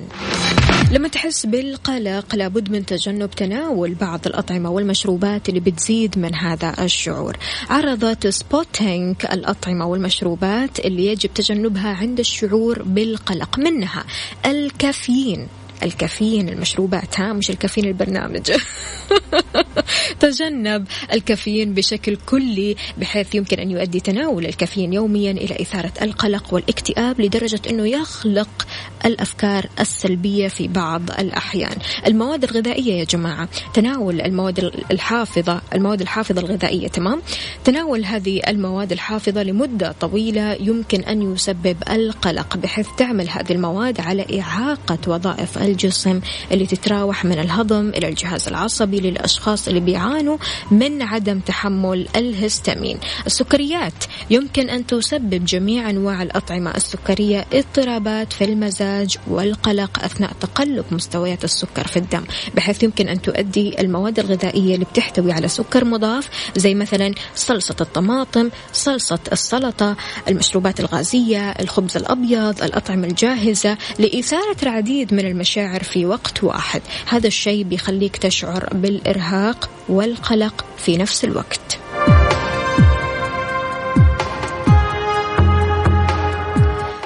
لما 0.92 1.08
تحس 1.08 1.46
بالقلق 1.46 2.36
لابد 2.36 2.70
من 2.72 2.86
تجنب 2.86 3.32
تناول 3.32 3.94
بعض 3.94 4.20
الأطعمة 4.25 4.70
والمشروبات 4.70 5.50
اللي 5.50 5.60
بتزيد 5.60 6.20
من 6.20 6.36
هذا 6.36 6.74
الشعور. 6.80 7.38
عرضت 7.70 8.27
سبوتينج 8.27 9.15
الأطعمة 9.34 9.86
والمشروبات 9.86 10.80
اللي 10.80 11.06
يجب 11.06 11.34
تجنبها 11.34 11.89
عند 11.94 12.20
الشعور 12.20 12.84
بالقلق 12.84 13.60
منها 13.60 14.04
الكافيين. 14.46 15.48
الكافيين 15.84 16.50
المشروبات 16.50 17.20
ها 17.20 17.34
مش 17.34 17.50
الكافيين 17.50 17.88
البرنامج. 17.88 18.51
تجنب 20.20 20.88
الكافيين 21.13 21.74
بشكل 21.74 22.15
كلي 22.15 22.75
بحيث 22.98 23.36
يمكن 23.36 23.60
أن 23.60 23.72
يؤدي 23.72 24.00
تناول 24.00 24.46
الكافيين 24.46 24.94
يوميا 24.94 25.32
إلى 25.32 25.62
إثارة 25.62 25.94
القلق 26.01 26.53
والاكتئاب 26.53 27.22
لدرجة 27.22 27.62
أنه 27.70 27.88
يخلق 27.88 28.67
الأفكار 29.05 29.65
السلبية 29.79 30.48
في 30.48 30.67
بعض 30.67 31.12
الأحيان. 31.12 31.77
المواد 32.08 32.44
الغذائية 32.44 32.94
يا 33.00 33.03
جماعة 33.03 33.50
تناول 33.74 34.22
المواد 34.22 34.72
الحافظة 34.91 35.62
المواد 35.74 36.01
الحافظة 36.01 36.41
الغذائية 36.41 36.88
تمام؟ 36.88 37.22
تناول 37.63 38.05
هذه 38.05 38.41
المواد 38.48 38.91
الحافظة 38.91 39.44
لمدة 39.44 39.91
طويلة 39.91 40.53
يمكن 40.53 41.01
أن 41.01 41.34
يسبب 41.34 41.77
القلق 41.89 42.58
بحيث 42.58 42.88
تعمل 42.98 43.29
هذه 43.29 43.51
المواد 43.51 44.00
على 44.00 44.41
إعاقة 44.41 44.98
وظائف 45.08 45.58
الجسم 45.65 46.19
اللي 46.51 46.65
تتراوح 46.65 47.25
من 47.25 47.39
الهضم 47.39 47.89
إلى 47.89 48.07
الجهاز 48.07 48.48
العصبي 48.48 49.00
للأشخاص 49.00 49.67
اللي 49.67 49.79
بيعانوا 49.79 50.38
من 50.72 51.01
عدم 51.01 51.39
تحمل 51.39 52.07
الهستامين. 52.15 52.98
السكريات 53.25 53.93
يمكن 54.29 54.69
أن 54.69 54.86
تسبب 54.86 55.45
جميع 55.45 55.89
أنواع 55.89 56.24
الأطعمة 56.24 56.72
السكرية 56.72 57.45
اضطرابات 57.53 58.34
في 58.34 58.43
المزاج 58.43 59.17
والقلق 59.27 60.03
أثناء 60.03 60.31
تقلب 60.39 60.86
مستويات 60.91 61.43
السكر 61.43 61.88
في 61.88 61.98
الدم 61.98 62.24
بحيث 62.55 62.84
يمكن 62.84 63.07
أن 63.07 63.22
تؤدي 63.22 63.81
المواد 63.81 64.19
الغذائية 64.19 64.75
اللي 64.75 64.86
بتحتوي 64.86 65.31
على 65.31 65.48
سكر 65.48 65.86
مضاف 65.86 66.29
زي 66.55 66.74
مثلا 66.74 67.13
صلصة 67.36 67.75
الطماطم 67.81 68.50
صلصة 68.74 69.19
السلطة 69.31 69.95
المشروبات 70.27 70.79
الغازية 70.79 71.51
الخبز 71.51 71.98
الأبيض 71.98 72.63
الأطعمة 72.63 73.07
الجاهزة 73.07 73.77
لإثارة 74.00 74.57
العديد 74.63 75.13
من 75.13 75.25
المشاعر 75.57 75.83
في 75.83 76.05
وقت 76.05 76.43
واحد. 76.43 76.81
هذا 77.07 77.27
الشيء 77.27 77.63
بيخليك 77.63 78.17
تشعر 78.17 78.69
بالإرهاق 78.74 79.69
والقلق 79.89 80.65
في 80.77 80.97
نفس 80.97 81.24
الوقت. 81.24 81.79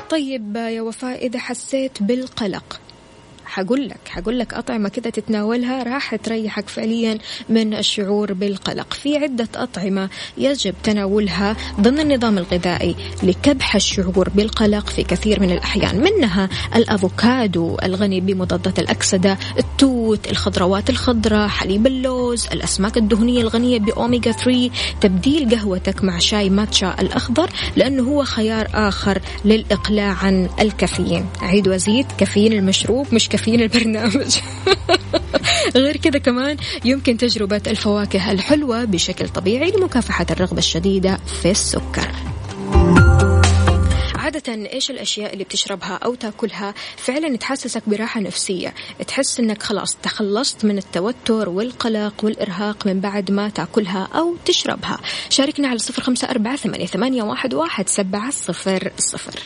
طيب 0.09 0.55
يا 0.55 0.81
وفاء 0.81 1.25
إذا 1.25 1.39
حسيت 1.39 2.03
بالقلق 2.03 2.79
حقول 3.49 3.89
لك 3.89 3.99
حقول 4.07 4.39
لك 4.39 4.53
أطعمة 4.53 4.89
كذا 4.89 5.09
تتناولها 5.09 5.83
راح 5.83 6.15
تريحك 6.15 6.69
فعليا 6.69 7.17
من 7.49 7.73
الشعور 7.73 8.33
بالقلق. 8.33 8.93
في 8.93 9.17
عدة 9.17 9.47
أطعمة 9.55 10.09
يجب 10.37 10.75
تناولها 10.83 11.55
ضمن 11.81 11.99
النظام 11.99 12.37
الغذائي 12.37 12.95
لكبح 13.23 13.75
الشعور 13.75 14.29
بالقلق 14.29 14.89
في 14.89 15.03
كثير 15.03 15.39
من 15.39 15.51
الأحيان 15.51 15.99
منها 15.99 16.49
الأفوكادو 16.75 17.77
الغني 17.83 18.21
بمضادات 18.21 18.79
الأكسدة 18.79 19.37
التوت 19.79 20.31
الخضروات 20.31 20.89
الخضراء 20.89 21.47
حليب 21.47 21.87
اللوز 21.87 22.47
الأسماك 22.47 22.97
الدهنية 22.97 23.41
الغنية 23.41 23.79
بأوميجا 23.79 24.31
3 24.31 24.69
تبديل 25.01 25.55
قهوتك 25.55 26.03
مع 26.03 26.19
شاي 26.19 26.49
ماتشا 26.49 26.95
الأخضر 26.99 27.49
لأنه 27.75 28.03
هو 28.03 28.23
خيار 28.23 28.67
آخر 28.73 29.21
للإقلاع 29.45 30.13
عن 30.13 30.49
الكافيين. 30.59 31.25
عيد 31.41 31.67
وزيد 31.67 32.05
كافيين 32.17 32.53
المشروب 32.53 33.07
مش 33.13 33.29
كافيين 33.29 33.61
البرنامج. 33.61 34.37
غير 35.75 35.97
كذا 35.97 36.19
كمان 36.19 36.57
يمكن 36.85 37.17
تجربة 37.17 37.61
الفواكه 37.67 38.31
الحلوة 38.31 38.85
بشكل 38.85 39.29
طبيعي 39.29 39.71
لمكافحة 39.71 40.25
الرغبة 40.31 40.57
الشديدة 40.57 41.19
في 41.41 41.51
السكر. 41.51 42.28
عادة 44.47 44.71
إيش 44.73 44.91
الأشياء 44.91 45.33
اللي 45.33 45.43
بتشربها 45.43 45.99
أو 46.05 46.15
تأكلها؟ 46.15 46.73
فعلا 46.97 47.37
تحسسك 47.37 47.83
براحة 47.87 48.19
نفسية. 48.19 48.73
تحس 49.07 49.39
إنك 49.39 49.63
خلاص 49.63 49.97
تخلصت 50.03 50.65
من 50.65 50.77
التوتر 50.77 51.49
والقلق 51.49 52.13
والإرهاق 52.23 52.87
من 52.87 52.99
بعد 52.99 53.31
ما 53.31 53.49
تأكلها 53.49 54.07
أو 54.15 54.35
تشربها. 54.45 54.99
شاركنا 55.29 55.67
على 55.67 55.79
صفر 55.79 56.01
خمسة 56.01 56.29
أربعة 56.29 56.55
ثمانية 56.55 57.23
واحد 57.23 57.89
سبعة 57.89 58.31
صفر 58.31 58.91
صفر. 58.97 59.39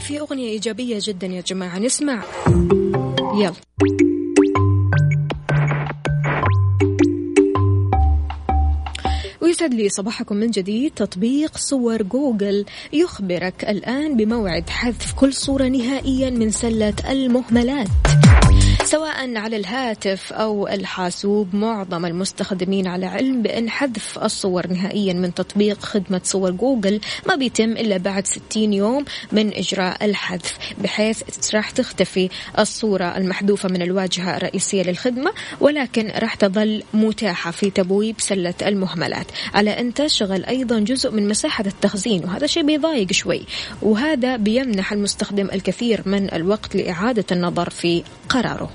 في 0.00 0.20
أغنية 0.20 0.48
إيجابية 0.48 0.98
جدا 1.00 1.26
يا 1.26 1.40
جماعة 1.40 1.78
نسمع. 1.78 2.22
يلا. 3.34 4.19
ويسعد 9.50 9.74
لي 9.74 9.88
صباحكم 9.88 10.36
من 10.36 10.50
جديد. 10.50 10.92
تطبيق 10.96 11.56
صور 11.56 12.02
جوجل 12.02 12.64
يخبرك 12.92 13.64
الآن 13.64 14.16
بموعد 14.16 14.70
حذف 14.70 15.12
كل 15.12 15.32
صورة 15.32 15.64
نهائيا 15.64 16.30
من 16.30 16.50
سلة 16.50 16.94
المهملات. 17.10 17.88
سواء 18.90 19.36
على 19.36 19.56
الهاتف 19.56 20.32
أو 20.32 20.68
الحاسوب 20.68 21.54
معظم 21.54 22.06
المستخدمين 22.06 22.86
على 22.86 23.06
علم 23.06 23.42
بأن 23.42 23.70
حذف 23.70 24.18
الصور 24.18 24.66
نهائيا 24.66 25.12
من 25.12 25.34
تطبيق 25.34 25.82
خدمة 25.82 26.20
صور 26.24 26.50
جوجل 26.50 27.00
ما 27.26 27.34
بيتم 27.34 27.72
إلا 27.72 27.96
بعد 27.96 28.26
60 28.26 28.72
يوم 28.72 29.04
من 29.32 29.54
إجراء 29.54 30.04
الحذف 30.04 30.58
بحيث 30.78 31.22
راح 31.54 31.70
تختفي 31.70 32.28
الصورة 32.58 33.16
المحذوفة 33.16 33.68
من 33.68 33.82
الواجهة 33.82 34.36
الرئيسية 34.36 34.82
للخدمة 34.82 35.32
ولكن 35.60 36.12
راح 36.18 36.34
تظل 36.34 36.82
متاحة 36.94 37.50
في 37.50 37.70
تبويب 37.70 38.16
سلة 38.18 38.54
المهملات. 38.62 39.26
على 39.54 39.70
أن 39.70 39.94
تشغل 39.94 40.44
أيضا 40.44 40.78
جزء 40.78 41.10
من 41.10 41.28
مساحة 41.28 41.64
التخزين 41.66 42.24
وهذا 42.24 42.46
شيء 42.46 42.66
بيضايق 42.66 43.12
شوي 43.12 43.42
وهذا 43.82 44.36
بيمنح 44.36 44.92
المستخدم 44.92 45.48
الكثير 45.52 46.02
من 46.06 46.34
الوقت 46.34 46.76
لإعادة 46.76 47.24
النظر 47.32 47.70
في 47.70 48.02
قراره. 48.30 48.68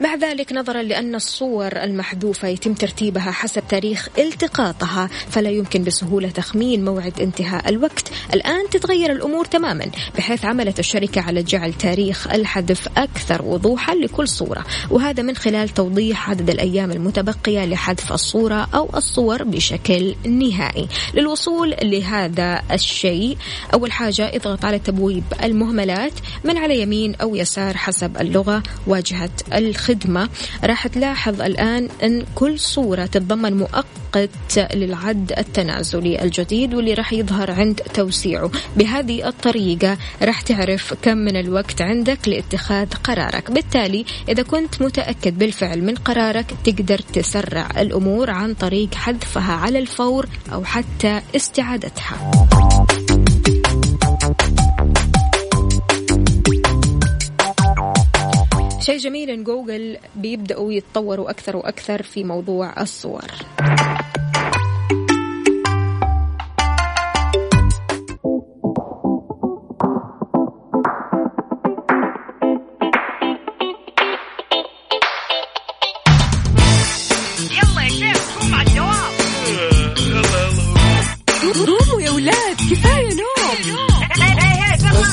مع 0.00 0.14
ذلك 0.14 0.52
نظرا 0.52 0.82
لأن 0.82 1.14
الصور 1.14 1.76
المحذوفة 1.76 2.48
يتم 2.48 2.74
ترتيبها 2.74 3.30
حسب 3.30 3.62
تاريخ 3.68 4.08
التقاطها 4.18 5.06
فلا 5.06 5.50
يمكن 5.50 5.84
بسهولة 5.84 6.28
تخمين 6.28 6.84
موعد 6.84 7.20
انتهاء 7.20 7.68
الوقت. 7.68 8.10
الآن 8.34 8.70
تتغير 8.70 9.12
الأمور 9.12 9.44
تماما 9.44 9.86
بحيث 10.18 10.44
عملت 10.44 10.78
الشركة 10.78 11.20
على 11.20 11.42
جعل 11.42 11.74
تاريخ 11.74 12.28
الحذف 12.28 12.88
أكثر 12.96 13.42
وضوحا 13.42 13.94
لكل 13.94 14.28
صورة. 14.28 14.64
وهذا 14.90 15.22
من 15.22 15.36
خلال 15.36 15.68
توضيح 15.68 16.30
عدد 16.30 16.50
الأيام 16.50 16.90
المتبقية 16.90 17.64
لحذف 17.64 18.12
الصورة 18.12 18.68
أو 18.74 18.90
الصور 18.96 19.42
بشكل 19.42 20.14
نهائي. 20.26 20.88
للوصول 21.14 21.74
لهذا 21.82 22.62
الشيء 22.72 23.36
أول 23.74 23.92
حاجة 23.92 24.36
اضغط 24.36 24.64
على 24.64 24.78
تبويب 24.78 25.24
المهملات 25.44 26.12
من 26.44 26.58
على 26.58 26.80
يمين 26.80 27.14
أو 27.14 27.36
يسار 27.36 27.76
حسب 27.76 28.16
اللغة 28.20 28.62
واجهة 28.86 29.30
الخدمة 29.52 29.89
الخدمة 29.90 30.28
راح 30.64 30.86
تلاحظ 30.86 31.42
الآن 31.42 31.88
أن 32.02 32.22
كل 32.34 32.58
صورة 32.58 33.06
تتضمن 33.06 33.56
مؤقت 33.56 34.74
للعد 34.74 35.32
التنازلي 35.38 36.22
الجديد 36.22 36.74
واللي 36.74 36.94
راح 36.94 37.12
يظهر 37.12 37.50
عند 37.50 37.80
توسيعه. 37.94 38.50
بهذه 38.76 39.28
الطريقة 39.28 39.98
راح 40.22 40.40
تعرف 40.40 40.94
كم 41.02 41.18
من 41.18 41.36
الوقت 41.36 41.82
عندك 41.82 42.28
لاتخاذ 42.28 42.88
قرارك. 43.04 43.50
بالتالي 43.50 44.04
إذا 44.28 44.42
كنت 44.42 44.82
متأكد 44.82 45.38
بالفعل 45.38 45.82
من 45.82 45.94
قرارك 45.94 46.54
تقدر 46.64 46.98
تسرع 46.98 47.68
الأمور 47.78 48.30
عن 48.30 48.54
طريق 48.54 48.94
حذفها 48.94 49.52
على 49.52 49.78
الفور 49.78 50.26
أو 50.52 50.64
حتى 50.64 51.20
استعادتها. 51.36 52.30
شيء 58.90 58.98
جميل 58.98 59.30
إن 59.30 59.44
جوجل 59.44 59.96
بيبدأوا 60.16 60.72
يتطوروا 60.72 61.30
أكثر 61.30 61.56
وأكثر 61.56 62.02
في 62.02 62.24
موضوع 62.24 62.82
الصور. 62.82 63.30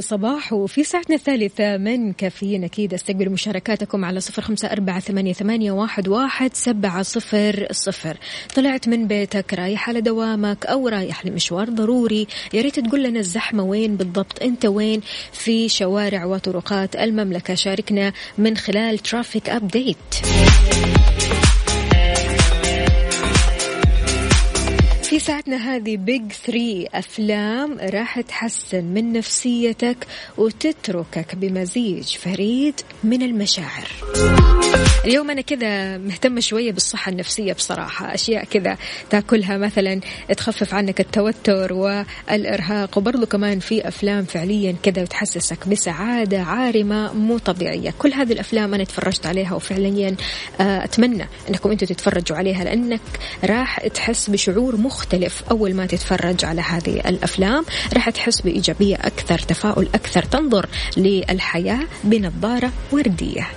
صباح. 0.00 0.22
وصباح 0.22 0.52
وفي 0.52 0.84
ساعتنا 0.84 1.16
الثالثة 1.16 1.76
من 1.76 2.12
كافيين 2.12 2.64
أكيد 2.64 2.94
أستقبل 2.94 3.30
مشاركاتكم 3.30 4.04
على 4.04 4.20
صفر 4.20 4.42
خمسة 4.42 4.68
أربعة 4.68 5.00
ثمانية, 5.00 5.32
ثمانية 5.32 5.72
واحد, 5.72 6.08
واحد 6.08 6.54
سبعة 6.54 7.02
صفر 7.02 7.66
صفر. 7.70 8.16
طلعت 8.54 8.88
من 8.88 9.06
بيتك 9.06 9.54
رايح 9.54 9.88
على 9.88 10.00
دوامك 10.00 10.66
أو 10.66 10.88
رايح 10.88 11.26
لمشوار 11.26 11.68
ضروري. 11.68 12.26
يا 12.52 12.62
ريت 12.62 12.80
تقول 12.80 13.02
لنا 13.02 13.20
الزحمة 13.20 13.62
وين 13.62 13.96
بالضبط 13.96 14.42
أنت 14.42 14.66
وين؟ 14.66 15.00
في 15.32 15.68
شوارع 15.68 16.24
وطرقات 16.24 16.96
المملكة. 16.96 17.54
شاركنا 17.54 18.12
من 18.38 18.56
خلال 18.56 18.98
ترافيك 18.98 19.50
أبديت 19.50 19.96
ساعتنا 25.22 25.56
هذه 25.56 25.96
بيج 25.96 26.32
3 26.32 26.86
أفلام 26.94 27.78
راح 27.80 28.20
تحسن 28.20 28.84
من 28.84 29.12
نفسيتك 29.12 30.06
وتتركك 30.38 31.34
بمزيج 31.34 32.16
فريد 32.16 32.74
من 33.04 33.22
المشاعر. 33.22 33.88
اليوم 35.04 35.30
أنا 35.30 35.40
كذا 35.40 35.98
مهتمة 35.98 36.40
شوية 36.40 36.72
بالصحة 36.72 37.12
النفسية 37.12 37.52
بصراحة. 37.52 38.14
أشياء 38.14 38.44
كذا 38.44 38.76
تاكلها 39.10 39.56
مثلا 39.56 40.00
تخفف 40.36 40.74
عنك 40.74 41.00
التوتر 41.00 41.72
والإرهاق 41.72 42.98
وبرضو 42.98 43.26
كمان 43.26 43.58
في 43.58 43.88
أفلام 43.88 44.24
فعليا 44.24 44.74
كذا 44.82 45.02
وتحسسك 45.02 45.68
بسعادة 45.68 46.42
عارمة 46.42 47.12
مو 47.12 47.38
طبيعية. 47.38 47.94
كل 47.98 48.12
هذه 48.12 48.32
الأفلام 48.32 48.74
أنا 48.74 48.84
تفرجت 48.84 49.26
عليها 49.26 49.54
وفعليا 49.54 50.16
آه، 50.60 50.84
أتمنى 50.84 51.28
أنكم 51.48 51.70
أنتم 51.70 51.86
تتفرجوا 51.86 52.36
عليها 52.36 52.64
لأنك 52.64 53.00
راح 53.44 53.86
تحس 53.86 54.30
بشعور 54.30 54.76
مختلف 54.76 55.11
أول 55.50 55.74
ما 55.74 55.86
تتفرج 55.86 56.44
على 56.44 56.60
هذه 56.60 56.94
الأفلام 57.08 57.64
راح 57.94 58.10
تحس 58.10 58.40
بإيجابية 58.40 58.96
أكثر 58.96 59.38
تفاؤل 59.38 59.88
أكثر 59.94 60.22
تنظر 60.22 60.66
للحياة 60.96 61.86
بنظارة 62.04 62.72
وردية. 62.92 63.48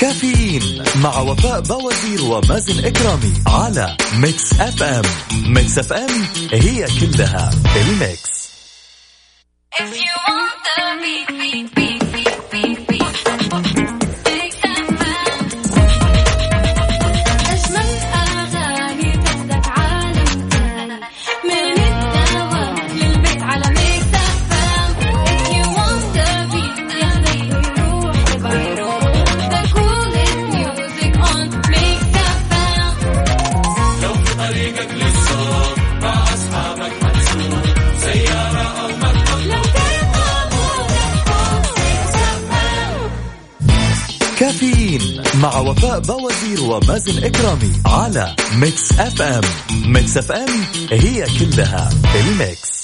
كافيين 0.00 0.84
مع 1.02 1.18
وفاء 1.20 1.60
بوازير 1.60 2.24
ومازن 2.24 2.84
إكرامي 2.84 3.32
على 3.46 3.96
Mix 4.16 4.52
FM. 4.60 5.02
ميكس 5.46 5.78
أف 5.78 5.92
أم 5.92 6.26
هي 6.52 6.86
كلها 7.00 7.50
الميكس. 7.76 8.32
If 9.74 9.96
you 9.96 10.11
مع 45.42 45.58
وفاء 45.60 46.00
بوازير 46.00 46.62
ومازن 46.62 47.24
إكرامي 47.24 47.72
على 47.86 48.36
Mix 48.60 49.00
FM. 49.00 49.40
Mix 49.92 50.16
FM 50.16 51.24
it's 51.24 51.62
all 51.62 51.90
in 51.90 52.20
the 52.20 52.47
mix. 52.47 52.82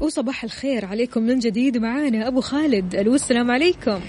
وصباح 0.00 0.44
الخير 0.44 0.84
عليكم 0.84 1.22
من 1.22 1.38
جديد. 1.38 1.76
معانا 1.76 2.28
أبو 2.28 2.40
خالد 2.40 2.94
ألو 2.94 3.14
السلام 3.14 3.50
عليكم. 3.50 4.00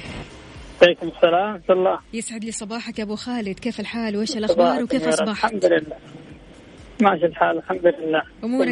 عليكم 0.81 1.07
السلام 1.07 1.53
ورحمة 1.53 1.75
الله. 1.75 1.99
يسعد 2.13 2.43
لي 2.43 2.51
صباحك 2.51 2.99
يا 2.99 3.03
أبو 3.03 3.15
خالد. 3.15 3.59
كيف 3.59 3.79
الحال؟ 3.79 4.17
وإيش 4.17 4.37
الأخبار؟ 4.37 4.83
وكيف 4.83 5.07
الحمد 5.07 5.29
أصبحت؟ 5.29 5.65
لله. 5.65 6.18
ماشي 7.01 7.25
الحال 7.25 7.57
الحمد 7.57 7.85
لله. 7.85 8.21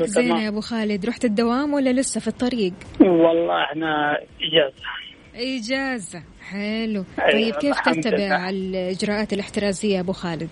زينة 0.05 0.27
تمام. 0.27 0.43
يا 0.43 0.49
أبو 0.49 0.61
خالد؟ 0.61 1.05
رحت 1.05 1.25
الدوام 1.25 1.73
ولا 1.73 1.89
لسه 1.89 2.21
في 2.21 2.27
الطريق؟ 2.27 2.73
والله 3.01 3.63
إحنا 3.63 4.17
إجازة. 4.41 4.83
إجازة. 5.35 6.23
حلو. 6.41 7.03
طيب 7.33 7.55
كيف 7.55 7.79
تتبع 7.79 8.49
الاحترازية 9.33 9.95
يا 9.95 9.99
أبو 9.99 10.11
خالد؟ 10.11 10.49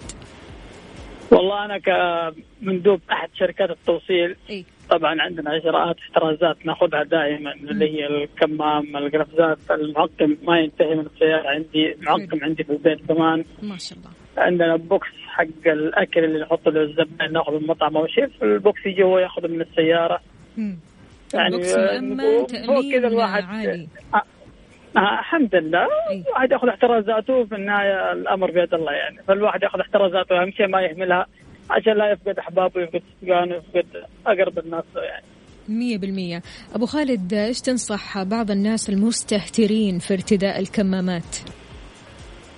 والله 1.32 1.66
أنا 1.66 1.78
كمندوب 1.78 3.02
أحد 3.12 3.30
شركات 3.34 3.70
التوصيل 3.70 4.36
إيه 4.50 4.64
طبعا 4.90 5.22
عندنا 5.22 5.56
إجراءات 5.58 5.96
احترازات 6.00 6.66
ناخذها 6.66 7.04
دائما 7.04 7.54
اللي 7.54 7.86
هي 7.86 8.08
الكمام 8.08 8.98
القفزات 8.98 9.58
المعقم 9.72 10.38
ما 10.48 10.60
ينتهي 10.60 10.96
من 10.96 11.06
السيارة 11.06 11.50
عندي 11.50 11.96
معقم 12.02 12.44
عندي 12.44 12.64
في 12.64 12.70
البيت 12.70 13.06
كمان. 13.08 13.46
ما 13.64 13.78
شاء 13.78 13.98
الله. 14.00 14.10
عندنا 14.38 14.76
box 14.76 15.08
حق 15.36 15.68
الأكل 15.68 16.24
اللي 16.24 16.40
نحطه 16.40 16.72
للزبائن 16.72 17.34
ناخذ 17.34 17.52
من 17.52 17.58
المطعم 17.58 17.98
أو 17.98 18.08
شيء 18.08 18.30
ال 18.44 18.54
box 18.54 18.86
يجي 18.86 19.04
هو 19.04 19.20
ياخذ 19.20 19.48
من 19.48 19.62
السيارة. 19.62 20.20
يعني 21.34 21.56
هو 22.70 22.82
كذا 22.92 23.08
الواحد 23.08 23.44
عالي. 23.44 23.88
آه 24.98 25.20
الحمد 25.20 25.56
لله. 25.56 25.88
الواحد 26.28 26.52
ياخذ 26.52 26.68
احترازاته 26.68 27.44
في 27.44 27.56
النهاية 27.56 28.12
الأمر 28.12 28.52
بيد 28.52 28.74
الله 28.74 28.92
يعني. 28.92 29.24
فالواحد 29.28 29.64
ياخذ 29.64 29.80
احترازاته 29.80 30.42
أهم 30.42 30.52
شيء 30.52 30.68
ما 30.68 30.82
يهملها 30.82 31.26
عشان 31.70 31.94
لا 31.98 32.12
يفقد 32.12 32.40
أحبابه 32.40 32.82
يفقد 32.82 33.02
صدقانه 33.22 33.56
يفقد 33.56 33.86
أقرب 34.28 34.60
الناس 34.60 34.84
له 34.96 35.02
يعني. 35.02 35.26
مية 35.70 35.98
بالمية. 35.98 36.42
أبو 36.76 36.86
خالد 36.86 37.34
إيش 37.34 37.62
تنصح 37.62 38.24
بعض 38.24 38.52
الناس 38.52 38.90
المستهترين 38.90 40.00
في 40.00 40.14
ارتداء 40.14 40.60
الكمامات؟ 40.60 41.38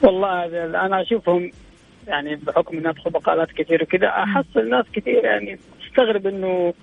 والله 0.04 0.46
هذا 0.46 0.66
أنا 0.66 1.02
أشوفهم 1.02 1.52
يعني 2.08 2.36
بحكم 2.36 2.78
اني 2.78 2.90
ادخل 2.90 3.12
مقالات 3.14 3.52
كثير 3.52 3.84
وكذا 3.84 4.08
أحصل 4.08 4.70
ناس 4.70 4.86
كثير 4.94 5.26
يعني 5.26 5.58
تستغرب 5.82 6.28
إنه 6.28 6.74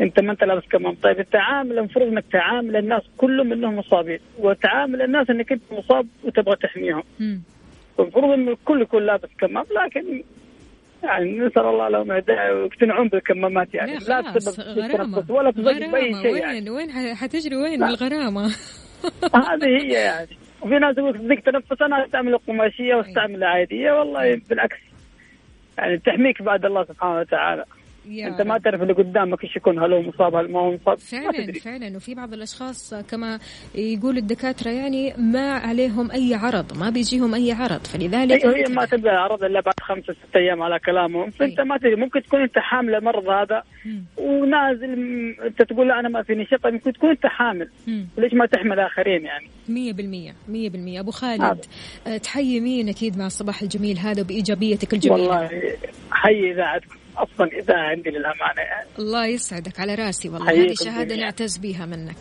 أنت 0.00 0.20
ما 0.20 0.32
أنت 0.32 0.44
لابس 0.44 0.64
كمام 0.70 0.94
طيب 1.02 1.20
التعامل 1.20 1.78
المفروض 1.78 2.06
إنك 2.06 2.24
تعامل 2.32 2.76
الناس 2.76 3.02
كلهم 3.16 3.52
إنهم 3.52 3.76
مصابين 3.76 4.18
وتعامل 4.38 5.02
الناس 5.02 5.30
إنك 5.30 5.52
أنت 5.52 5.62
مصاب 5.72 6.06
وتبغى 6.24 6.56
تحميهم. 6.56 7.02
المفروض 8.00 8.32
إنه 8.32 8.52
الكل 8.52 8.82
يكون 8.82 9.06
لابس 9.06 9.28
كمام 9.40 9.64
لكن 9.84 10.22
يعني 11.04 11.38
نسأل 11.38 11.62
الله 11.66 11.88
لهم 11.88 12.10
ويقتنعون 12.10 13.08
بالكمامات 13.08 13.74
يعني. 13.74 13.92
لا 14.08 14.22
خلاص 14.22 14.34
تسبب 14.34 14.78
غرامة. 14.78 15.24
ولا 15.28 15.50
تضيق 15.50 15.90
بأي 15.90 16.12
غرامة. 16.12 16.22
شيء 16.22 16.32
وين 16.32 16.42
يعني. 16.42 16.70
وين 16.70 16.90
ح- 16.92 17.14
حتجري 17.22 17.56
وين؟ 17.56 17.80
لا. 17.80 17.88
الغرامة. 17.88 18.46
هذه 19.50 19.64
هي 19.82 19.92
يعني. 19.92 20.28
وفي 20.64 20.78
ناس 20.78 20.98
يقول 20.98 21.18
تضيق 21.18 21.40
تنفس 21.40 21.82
أنا 21.82 22.04
أستعمل 22.04 22.34
القماشية 22.34 22.94
وأستعمل 22.94 23.34
العادية 23.34 23.92
والله 23.92 24.40
بالعكس. 24.50 24.76
يعني 25.78 25.98
تحميك 25.98 26.42
بعد 26.42 26.64
الله 26.64 26.84
سبحانه 26.84 27.18
وتعالى. 27.18 27.64
أنت 28.06 28.42
ما. 28.42 28.58
تعرف 28.58 28.82
اللي 28.82 28.92
قدامك 28.92 29.44
إيش 29.44 29.56
يكون 29.56 29.78
هل 29.78 29.92
هو 29.92 30.02
مصاب 30.02 30.34
هل 30.34 30.52
ما 30.52 30.60
هو 30.60 30.72
مصاب 30.72 30.98
فعلا 30.98 31.52
فعلا 31.52 31.96
وفي 31.96 32.14
بعض 32.14 32.32
الأشخاص 32.32 32.94
كما 32.94 33.38
يقول 33.74 34.16
الدكاترة 34.16 34.70
يعني 34.70 35.14
ما 35.18 35.52
عليهم 35.52 36.10
أي 36.10 36.34
عرض 36.34 36.78
ما 36.78 36.90
بيجيهم 36.90 37.34
أي 37.34 37.52
عرض 37.52 37.86
فلذلك 37.86 38.44
أيوة 38.44 38.56
هي 38.56 38.74
ما 38.74 38.84
تبدا 38.84 39.10
اعراض 39.10 39.44
إلا 39.44 39.60
بعد 39.60 39.74
خمسة 39.80 40.12
ست 40.12 40.36
أيام 40.36 40.62
على 40.62 40.78
كلامهم 40.78 41.30
فأنت 41.30 41.58
أي. 41.58 41.64
ما 41.64 41.78
تدري 41.78 41.96
ممكن 41.96 42.22
تكون 42.22 42.42
أنت 42.42 42.58
حامل 42.58 42.94
المرض 42.94 43.28
هذا. 43.28 43.62
ونازل 44.16 44.92
أنت 45.46 45.62
تقول 45.62 45.88
لا 45.88 46.00
أنا 46.00 46.08
ما 46.08 46.22
فيني 46.22 46.46
شيء 46.46 46.58
طيب 46.58 46.74
ممكن 46.74 46.92
تكون 46.92 47.10
أنت 47.10 47.26
حامل. 47.26 47.68
ليش 48.18 48.34
ما 48.34 48.46
تحمل 48.46 48.80
آخرين 48.80 49.24
يعني 49.24 49.46
مية 49.68 49.92
بالمية 49.92 50.34
مية 50.48 50.70
بالمية 50.70 51.00
أبو 51.00 51.10
خالد. 51.10 51.64
آه، 52.06 52.16
تحيي 52.16 52.60
مين 52.60 52.88
أكيد 52.88 53.18
مع 53.18 53.26
الصباح 53.26 53.62
الجميل 53.62 53.98
هذا 53.98 54.22
وبإيجابيتك 54.22 54.92
الجميلة 54.94 55.22
والله 55.22 55.48
حي 56.10 56.50
اذاعتكم 56.52 57.03
افضل 57.16 57.46
اذاعه 57.46 57.88
عندي 57.90 58.10
للأمانة 58.10 58.60
يعني. 58.60 58.88
الله 58.98 59.26
يسعدك 59.26 59.80
على 59.80 59.94
راسي 59.94 60.28
والله. 60.28 60.50
هذه 60.50 60.74
شهادة 60.74 61.14
جميعاً. 61.14 61.30
نعتز 61.30 61.56
بها 61.56 61.86
منك. 61.86 62.16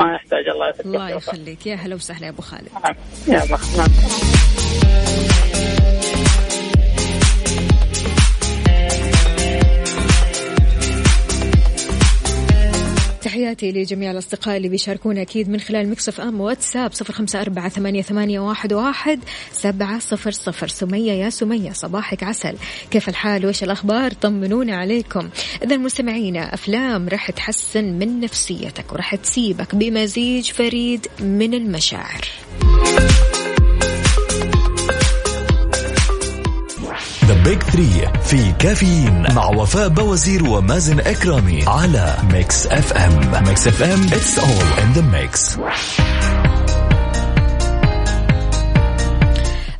ما 0.00 0.14
يحتاج 0.14 0.48
الله 0.48 0.68
يسلمك 0.68 0.86
الله 0.86 1.10
يخليك. 1.10 1.66
يا 1.66 1.74
هلا 1.74 1.94
وسهلا 1.94 2.24
يا 2.26 2.30
أبو 2.30 2.42
خالد. 2.42 2.68
نعم. 2.84 2.94
يا 3.28 3.44
مخ 3.52 3.78
تحياتي 13.38 13.72
لجميع 13.72 14.10
الأصدقاء 14.10 14.56
اللي 14.56 14.68
بيشاركونا 14.68 15.22
أكيد 15.22 15.48
من 15.48 15.60
خلال 15.60 15.90
Mix 15.90 16.20
FM 16.20 16.40
واتساب 16.40 16.92
صفر 16.92 17.12
خمسة 17.12 17.40
أربعة 17.40 17.68
ثمانية, 17.68 18.02
ثمانية 18.02 18.40
واحد, 18.40 18.72
واحد 18.72 19.20
سبعة 19.52 19.98
صفر 19.98 20.30
صفر. 20.30 20.68
سمية 20.68 21.12
يا 21.12 21.30
سمية 21.30 21.72
صباحك 21.72 22.22
عسل. 22.22 22.54
كيف 22.90 23.08
الحال؟ 23.08 23.44
وإيش 23.44 23.62
الأخبار؟ 23.62 24.12
طمنونا 24.12 24.76
عليكم. 24.76 25.28
إذا 25.64 25.76
مستمعينا 25.76 26.54
أفلام 26.54 27.08
راح 27.08 27.30
تحسن 27.30 27.84
من 27.84 28.20
نفسيتك 28.20 28.92
وراح 28.92 29.14
تسيبك 29.14 29.74
بمزيج 29.74 30.50
فريد 30.50 31.06
من 31.20 31.54
المشاعر. 31.54 32.24
The 37.28 37.42
Big 37.42 37.62
3 37.62 38.12
في 38.22 38.52
كافيين 38.52 39.34
مع 39.34 39.46
وفاء 39.46 39.88
بوازير 39.88 40.44
ومازن 40.44 41.00
إكرامي 41.00 41.64
على 41.66 42.16
Mix 42.32 42.66
FM 42.66 43.44
Mix 43.48 43.66
FM 43.68 44.02
it's 44.04 44.38
all 44.38 44.66
in 44.82 44.92
the 44.92 45.02
mix 45.02 45.56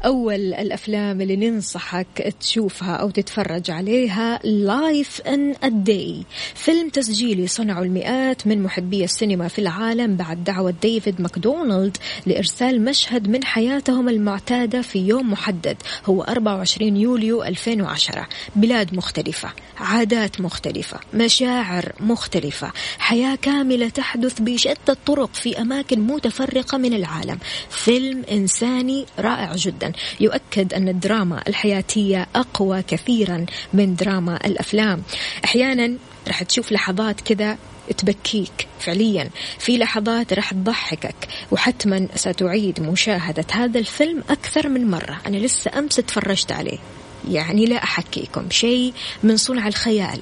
أول 0.08 0.54
الأفلام 0.54 1.20
اللي 1.20 1.36
ننصحك 1.36 2.34
تشوفها 2.40 2.96
أو 2.96 3.10
تتفرج 3.10 3.70
عليها 3.70 4.40
Life 4.44 5.20
in 5.20 5.54
a 5.64 5.79
Day 5.79 6.22
فيلم 6.54 6.88
تسجيلي 6.88 7.46
صنعه 7.46 7.82
المئات 7.82 8.46
من 8.46 8.62
محبي 8.62 9.04
السينما 9.04 9.48
في 9.48 9.58
العالم 9.58 10.16
بعد 10.16 10.44
دعوة 10.44 10.74
ديفيد 10.82 11.20
ماكدونالد 11.20 11.96
لإرسال 12.26 12.84
مشهد 12.84 13.28
من 13.28 13.44
حياتهم 13.44 14.08
المعتادة 14.08 14.82
في 14.82 14.98
يوم 14.98 15.32
محدد 15.32 15.76
هو 16.06 16.22
24 16.22 16.96
يوليو 16.96 17.42
2010 17.42 18.28
بلاد 18.56 18.94
مختلفة 18.94 19.52
عادات 19.80 20.40
مختلفة 20.40 21.00
مشاعر 21.14 21.92
مختلفة. 22.00 22.72
حياة 22.98 23.34
كاملة 23.34 23.88
تحدث 23.88 24.40
بشتى 24.40 24.92
الطرق 24.92 25.34
في 25.34 25.60
أماكن 25.60 26.00
متفرقة 26.00 26.78
من 26.78 26.94
العالم. 26.94 27.38
فيلم 27.70 28.24
إنساني 28.32 29.06
رائع 29.18 29.52
جدا. 29.56 29.92
يؤكد 30.20 30.74
أن 30.74 30.88
الدراما 30.88 31.42
الحياتية 31.48 32.26
أقوى 32.34 32.82
كثيرا 32.82 33.46
من 33.72 33.96
دراما 33.96 34.36
الأفلام. 34.46 35.02
أحيانا 35.44 35.96
راح 36.28 36.42
تشوف 36.42 36.72
لحظات 36.72 37.20
كذا 37.20 37.58
تبكيك 37.96 38.66
فعليا. 38.80 39.30
في 39.58 39.78
لحظات 39.78 40.32
راح 40.32 40.50
تضحكك 40.50 41.28
وحتما 41.50 42.08
ستعيد 42.14 42.80
مشاهدة 42.80 43.46
هذا 43.52 43.78
الفيلم 43.78 44.24
أكثر 44.30 44.68
من 44.68 44.90
مرة. 44.90 45.20
أنا 45.26 45.36
لسه 45.36 45.78
أمس 45.78 45.96
تفرجت 45.96 46.52
عليه. 46.52 46.78
يعني 47.30 47.66
لا 47.66 47.82
أحكيكم 47.82 48.50
شيء 48.50 48.92
من 49.22 49.36
صنع 49.36 49.68
الخيال. 49.68 50.20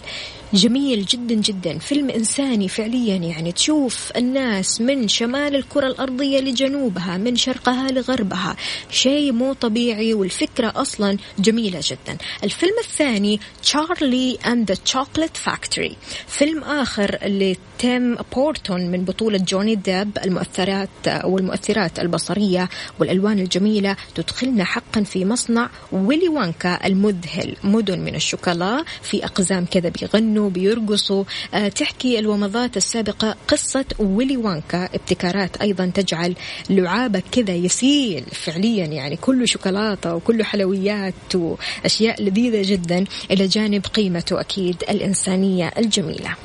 جميل 0.57 1.05
جدا 1.05 1.35
جدا. 1.35 1.79
فيلم 1.79 2.11
إنساني 2.11 2.69
فعليا 2.69 3.16
يعني. 3.16 3.53
تشوف 3.53 4.12
الناس 4.16 4.81
من 4.81 5.09
شمال 5.09 5.57
الكرة 5.57 5.87
الأرضية 5.87 6.40
لجنوبها 6.40 7.16
من 7.16 7.37
شرقها 7.37 7.90
لغربها. 7.90 8.57
شيء 8.90 9.33
مو 9.33 9.53
طبيعي 9.53 10.14
والفكرة 10.14 10.73
أصلا 10.77 11.19
جميلة 11.38 11.81
جدا. 11.83 12.19
الفيلم 12.45 12.75
الثاني 12.85 13.40
Charlie 13.62 14.38
and 14.46 14.68
the 14.68 14.79
Chocolate 14.85 15.37
Factory 15.37 15.96
فيلم 16.27 16.64
آخر 16.64 17.19
لتيم 17.23 18.16
بورتون 18.35 18.81
من 18.90 19.05
بطولة 19.05 19.38
جوني 19.38 19.75
ديب 19.75 20.19
المؤثرات 20.25 20.88
أو 21.09 21.38
المؤثرات 21.38 21.99
البصرية 21.99 22.69
والألوان 22.99 23.38
الجميلة. 23.38 23.97
تدخلنا 24.14 24.64
حقا 24.64 25.03
في 25.03 25.25
مصنع 25.25 25.71
ويلي 25.92 26.29
وانكا 26.29 26.87
المذهل. 26.87 27.57
مدن 27.64 27.99
من 27.99 28.14
الشوكولا 28.14 28.85
في 29.03 29.25
أقزام 29.25 29.64
كذا 29.64 29.88
بيغنوا. 29.88 30.45
بيرقصوا 30.50 31.24
آه، 31.54 31.68
تحكي 31.68 32.18
الومضات 32.18 32.76
السابقة 32.76 33.37
قصة 33.48 33.85
ويلي 33.98 34.37
وانكا. 34.37 34.85
ابتكارات 34.94 35.56
أيضا 35.56 35.87
تجعل 35.94 36.35
لعابك 36.70 37.24
كذا 37.32 37.54
يسيل 37.54 38.24
فعليا 38.32 38.87
يعني 38.87 39.16
كله 39.16 39.46
شوكولاتة 39.46 40.14
وكله 40.14 40.44
حلويات 40.44 41.14
وأشياء 41.35 42.22
لذيذة 42.22 42.62
جدا 42.72 43.04
إلى 43.30 43.46
جانب 43.46 43.87
قيمته 43.87 44.40
أكيد 44.40 44.76
الإنسانية 44.90 45.72
الجميلة. 45.78 46.37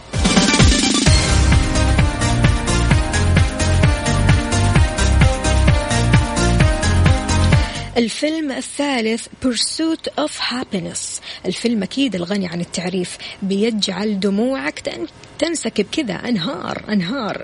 الفيلم 7.97 8.51
الثالث 8.51 9.27
Pursuit 9.45 10.23
of 10.23 10.31
Happiness. 10.51 11.21
الفيلم 11.45 11.83
أكيد 11.83 12.15
الغني 12.15 12.47
عن 12.47 12.61
التعريف. 12.61 13.17
بيجعل 13.41 14.19
دموعك 14.19 14.79
تن- 14.79 15.07
تنسكب 15.39 15.85
كذا. 15.91 16.13
أنهار 16.13 16.83
أنهار. 16.89 17.43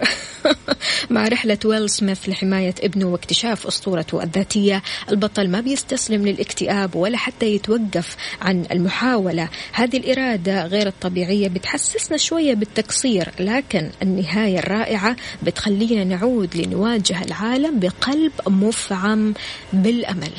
مع 1.10 1.28
رحلة 1.28 1.58
ويل 1.66 1.90
سميث 1.90 2.30
لحماية 2.30 2.76
ابنه 2.82 3.06
واكتشاف 3.06 3.68
أسطورته 3.68 4.24
الذاتية. 4.24 4.84
البطل 5.12 5.50
ما 5.50 5.62
بيستسلم 5.62 6.28
للاكتئاب 6.28 6.96
ولا 6.96 7.18
حتى 7.18 7.46
يتوقف 7.46 8.16
عن 8.42 8.66
المحاولة. 8.72 9.50
هذه 9.74 9.98
الإرادة 9.98 10.66
غير 10.66 10.88
الطبيعية 10.88 11.48
بتحسسنا 11.48 12.18
شوية 12.18 12.54
بالتقصير 12.54 13.30
لكن 13.40 13.90
النهاية 14.02 14.60
الرائعة 14.60 15.16
بتخلينا 15.44 16.04
نعود 16.04 16.56
لنواجه 16.58 17.24
العالم 17.24 17.80
بقلب 17.80 18.32
مفعم 18.48 19.34
بالأمل. 19.74 20.32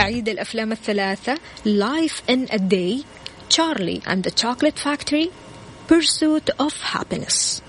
أعيد 0.00 0.28
الأفلام 0.28 0.72
الثلاثة 0.72 1.38
Life 1.64 2.22
in 2.28 2.48
a 2.50 2.58
Day 2.58 3.04
Charlie 3.48 4.02
and 4.06 4.22
the 4.24 4.30
Chocolate 4.30 4.78
Factory 4.78 5.30
Pursuit 5.86 6.50
of 6.58 6.72
Happiness 6.80 7.62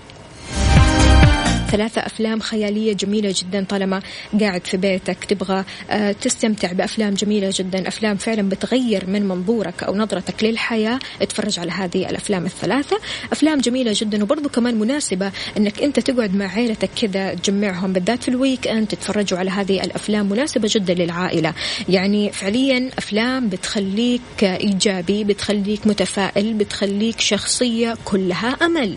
ثلاثة 1.71 2.01
أفلام 2.01 2.39
خيالية 2.39 2.93
جميلة 2.93 3.33
جدا 3.37 3.65
طالما 3.69 4.01
قاعد 4.41 4.67
في 4.67 4.77
بيتك. 4.77 5.23
تبغى 5.25 5.63
آه، 5.89 6.11
تستمتع 6.11 6.71
بأفلام 6.71 7.13
جميلة 7.13 7.49
جدا 7.53 7.87
أفلام 7.87 8.17
فعلا 8.17 8.49
بتغير 8.49 9.09
من 9.09 9.27
منظورك 9.27 9.83
أو 9.83 9.95
نظرتك 9.95 10.43
للحياة. 10.43 10.99
اتفرج 11.21 11.59
على 11.59 11.71
هذه 11.71 12.09
الأفلام 12.09 12.45
الثلاثة. 12.45 12.99
أفلام 13.31 13.59
جميلة 13.59 13.91
جدا 13.95 14.23
وبرضو 14.23 14.49
كمان 14.49 14.79
مناسبة 14.79 15.31
أنك 15.57 15.83
أنت 15.83 15.99
تقعد 15.99 16.35
مع 16.35 16.45
عائلتك 16.45 16.89
كذا 17.01 17.33
تجمعهم 17.33 17.93
بالذات 17.93 18.23
في 18.23 18.29
الويك 18.29 18.67
أند 18.67 18.87
تتفرجوا 18.87 19.39
على 19.39 19.51
هذه 19.51 19.83
الأفلام 19.83 20.29
مناسبة 20.29 20.69
جدا 20.71 20.93
للعائلة. 20.93 21.53
يعني 21.89 22.31
فعليا 22.31 22.89
أفلام 22.97 23.49
بتخليك 23.49 24.21
إيجابي 24.43 25.23
بتخليك 25.23 25.87
متفائل 25.87 26.53
بتخليك 26.53 27.19
شخصية 27.19 27.97
كلها 28.05 28.49
أمل. 28.49 28.95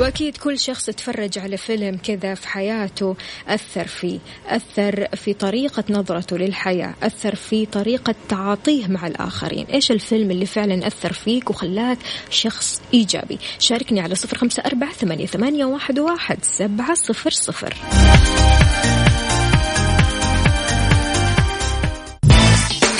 وأكيد 0.00 0.36
كل 0.36 0.58
شخص 0.58 0.86
تفرج 0.86 1.38
على 1.38 1.56
فيلم 1.56 1.96
كذا 1.96 2.34
في 2.34 2.48
حياته 2.48 3.16
أثر 3.48 3.86
فيه 3.86 4.18
أثر 4.46 5.08
في 5.16 5.34
طريقة 5.34 5.84
نظرته 5.90 6.38
للحياة 6.38 6.94
أثر 7.02 7.34
في 7.34 7.66
طريقة 7.66 8.14
تعاطيه 8.28 8.86
مع 8.86 9.06
الآخرين. 9.06 9.66
إيش 9.66 9.90
الفيلم 9.90 10.30
اللي 10.30 10.46
فعلا 10.46 10.86
أثر 10.86 11.12
فيك 11.12 11.50
وخلاك 11.50 11.98
شخص 12.30 12.82
إيجابي؟ 12.94 13.38
شاركني 13.58 14.00
على 14.00 14.14
صفر 14.14 14.38
خمسة 14.38 14.62
أربعة 14.66 14.92
ثمانية, 14.92 15.26
ثمانية 15.26 15.64
واحد, 15.64 15.98
واحد 15.98 16.38
سبعة 16.42 16.94
صفر 16.94 17.30
صفر. 17.30 17.74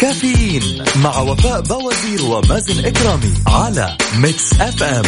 كافيين 0.01 0.85
مع 1.05 1.21
وفاء 1.21 1.61
بوازير 1.61 2.25
ومازن 2.25 2.85
إكرامي 2.85 3.35
على 3.47 3.97
Mix 4.23 4.53
FM. 4.61 4.83
Mix 4.83 5.03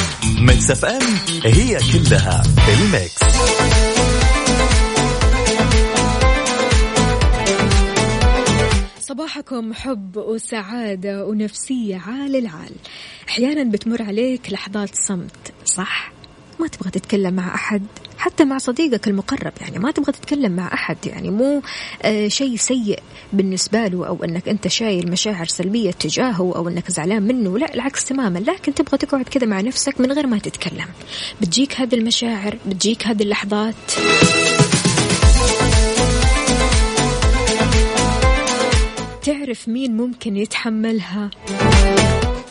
FM 0.46 0.70
it's 0.70 0.84
all 0.84 1.02
in 1.44 1.78
the 1.92 2.42
mix. 2.68 3.20
صباح 9.00 9.38
لكم 9.38 9.74
حب 9.74 10.16
وسعادة 10.16 11.26
ونفسية 11.26 11.96
عال 11.96 12.36
العال. 12.36 12.72
أحيانا 13.28 13.70
بتمر 13.70 14.02
عليك 14.02 14.52
لحظات 14.52 14.90
صمت 14.94 15.52
صح؟ 15.64 16.12
ما 16.60 16.68
تبغى 16.68 16.90
تتكلم 16.90 17.34
مع 17.34 17.54
أحد. 17.54 17.82
حتى 18.20 18.44
مع 18.44 18.58
صديقك 18.58 19.08
المقرب 19.08 19.52
يعني 19.60 19.78
ما 19.78 19.90
تبغى 19.90 20.12
تتكلم 20.12 20.52
مع 20.52 20.74
أحد 20.74 20.96
يعني 21.06 21.30
مو 21.30 21.62
آه 22.02 22.28
شيء 22.28 22.56
سيء 22.56 22.98
بالنسبة 23.32 23.86
له 23.86 24.06
أو 24.06 24.24
أنك 24.24 24.48
أنت 24.48 24.68
شايل 24.68 25.10
مشاعر 25.10 25.46
سلبية 25.46 25.90
تجاهه 25.90 26.52
أو 26.56 26.68
أنك 26.68 26.90
زعلان 26.90 27.22
منه 27.22 27.58
لا 27.58 27.74
العكس 27.74 28.04
تماما. 28.04 28.38
لكن 28.38 28.74
تبغى 28.74 28.98
تقعد 28.98 29.28
كذا 29.28 29.46
مع 29.46 29.60
نفسك 29.60 30.00
من 30.00 30.12
غير 30.12 30.26
ما 30.26 30.38
تتكلم. 30.38 30.86
بتجيك 31.40 31.80
هذه 31.80 31.94
المشاعر 31.94 32.58
بتجيك 32.66 33.06
هذه 33.06 33.22
اللحظات. 33.22 33.74
تعرف 39.22 39.68
مين 39.68 39.96
ممكن 39.96 40.36
يتحملها؟ 40.36 41.30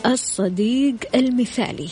الصديق 0.06 0.96
المثالي. 1.14 1.88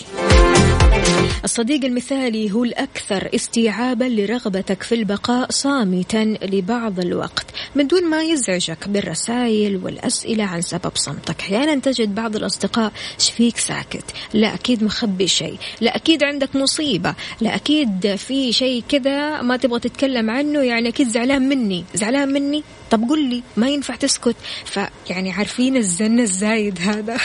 الصديق 1.44 1.84
المثالي 1.84 2.52
هو 2.52 2.64
الأكثر 2.64 3.28
استيعابا 3.34 4.04
لرغبتك 4.04 4.82
في 4.82 4.94
البقاء 4.94 5.50
صامتا 5.50 6.36
لبعض 6.42 7.00
الوقت. 7.00 7.46
من 7.74 7.86
دون 7.86 8.04
ما 8.04 8.22
يزعجك 8.22 8.88
بالرسائل 8.88 9.76
والأسئلة 9.76 10.44
عن 10.44 10.62
سبب 10.62 10.92
صمتك. 10.94 11.40
أحيانا 11.40 11.80
تجد 11.80 12.14
بعض 12.14 12.36
الأصدقاء 12.36 12.92
شفيك 13.18 13.56
ساكت. 13.56 14.04
لا 14.34 14.54
أكيد 14.54 14.84
مخبي 14.84 15.28
شيء. 15.28 15.56
لا 15.80 15.96
أكيد 15.96 16.24
عندك 16.24 16.56
مصيبة. 16.56 17.14
لا 17.40 17.54
أكيد 17.54 18.16
في 18.16 18.52
شيء 18.52 18.82
كذا 18.88 19.42
ما 19.42 19.56
تبغى 19.56 19.80
تتكلم 19.80 20.30
عنه. 20.30 20.60
يعني 20.60 20.88
أكيد 20.88 21.08
زعلان 21.08 21.48
مني. 21.48 21.84
زعلان 21.94 22.32
مني؟ 22.32 22.62
طب 22.90 23.08
قل 23.10 23.28
لي 23.28 23.42
ما 23.56 23.68
ينفع 23.68 23.94
تسكت؟ 23.94 24.36
فيعني 24.64 25.32
عارفين 25.32 25.76
الزن 25.76 26.20
الزايد 26.20 26.78
هذا. 26.80 27.16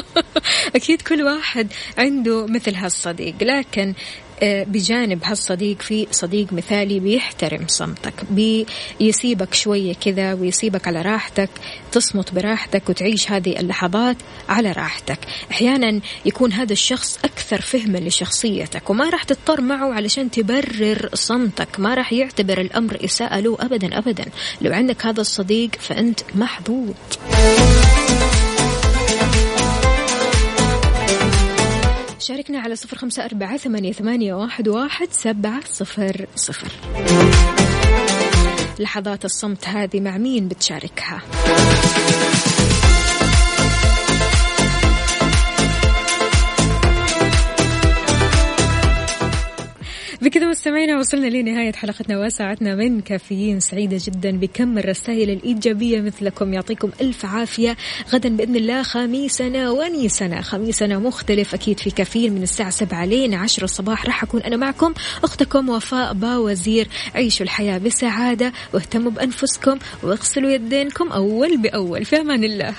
أكيد 0.76 1.02
كل 1.02 1.22
واحد 1.22 1.68
عنده 1.98 2.46
مثل 2.46 2.74
هالصديق 2.74 3.34
لكن 3.42 3.94
بجانب 4.42 5.24
هالصديق 5.24 5.82
في 5.82 6.06
صديق 6.10 6.52
مثالي 6.52 7.00
بيحترم 7.00 7.64
صمتك 7.68 8.14
بيسيبك 9.00 9.54
شوية 9.54 9.94
كذا 9.94 10.34
ويسيبك 10.34 10.86
على 10.86 11.02
راحتك 11.02 11.50
تصمت 11.92 12.34
براحتك 12.34 12.88
وتعيش 12.88 13.30
هذه 13.30 13.60
اللحظات 13.60 14.16
على 14.48 14.72
راحتك. 14.72 15.18
أحيانا 15.50 16.00
يكون 16.24 16.52
هذا 16.52 16.72
الشخص 16.72 17.18
أكثر 17.24 17.60
فهما 17.60 17.98
لشخصيتك 17.98 18.90
وما 18.90 19.10
راح 19.10 19.22
تضطر 19.22 19.60
معه 19.60 19.92
علشان 19.92 20.30
تبرر 20.30 21.08
صمتك 21.14 21.80
ما 21.80 21.94
راح 21.94 22.12
يعتبر 22.12 22.60
الأمر 22.60 23.04
إساءة 23.04 23.40
له 23.40 23.56
أبدا 23.60 23.98
أبدا. 23.98 24.24
لو 24.60 24.72
عندك 24.72 25.06
هذا 25.06 25.20
الصديق 25.20 25.70
فأنت 25.78 26.20
محظوظ. 26.34 26.94
شاركنا 32.30 32.60
على 32.60 32.76
صفر 32.76 32.96
خمسة 32.96 33.24
أربعة 33.24 33.56
ثمانية, 33.56 34.34
واحد 34.68 35.08
سبعة 35.12 35.60
صفر 35.64 36.26
صفر. 36.36 36.72
لحظات 38.78 39.24
الصمت 39.24 39.68
هذه 39.68 40.00
مع 40.00 40.18
مين 40.18 40.48
بتشاركها؟ 40.48 41.22
بكذا 50.22 50.50
مستمعينا 50.50 50.98
وصلنا 50.98 51.26
لنهاية 51.26 51.72
حلقتنا 51.72 52.18
وساعتنا 52.18 52.74
من 52.74 53.00
كافيين 53.00 53.60
سعيدة 53.60 53.98
جدا 54.00 54.30
بكم 54.30 54.78
الرسائل 54.78 55.30
الإيجابية 55.30 56.00
مثلكم. 56.00 56.54
يعطيكم 56.54 56.90
ألف 57.00 57.26
عافية. 57.26 57.76
غدا 58.12 58.28
بإذن 58.28 58.56
الله 58.56 58.82
خميسنا 58.82 59.70
ونيسنا. 59.70 60.42
خميسنا 60.42 60.98
مختلف 60.98 61.54
أكيد 61.54 61.80
في 61.80 61.90
كافيين 61.90 62.32
من 62.32 62.42
الساعة 62.42 62.70
سبعة 62.70 63.04
لين 63.04 63.34
عشر 63.34 63.64
الصباح. 63.64 64.06
راح 64.06 64.22
أكون 64.22 64.42
أنا 64.42 64.56
معكم 64.56 64.94
أختكم 65.24 65.68
وفاء 65.68 66.12
باوزير. 66.12 66.88
عيشوا 67.14 67.44
الحياة 67.44 67.78
بسعادة 67.78 68.52
واهتموا 68.74 69.10
بأنفسكم 69.10 69.78
واغسلوا 70.02 70.50
يدينكم 70.50 71.12
أول 71.12 71.56
بأول. 71.56 72.04
في 72.04 72.20
أمان 72.20 72.44
الله. 72.44 72.74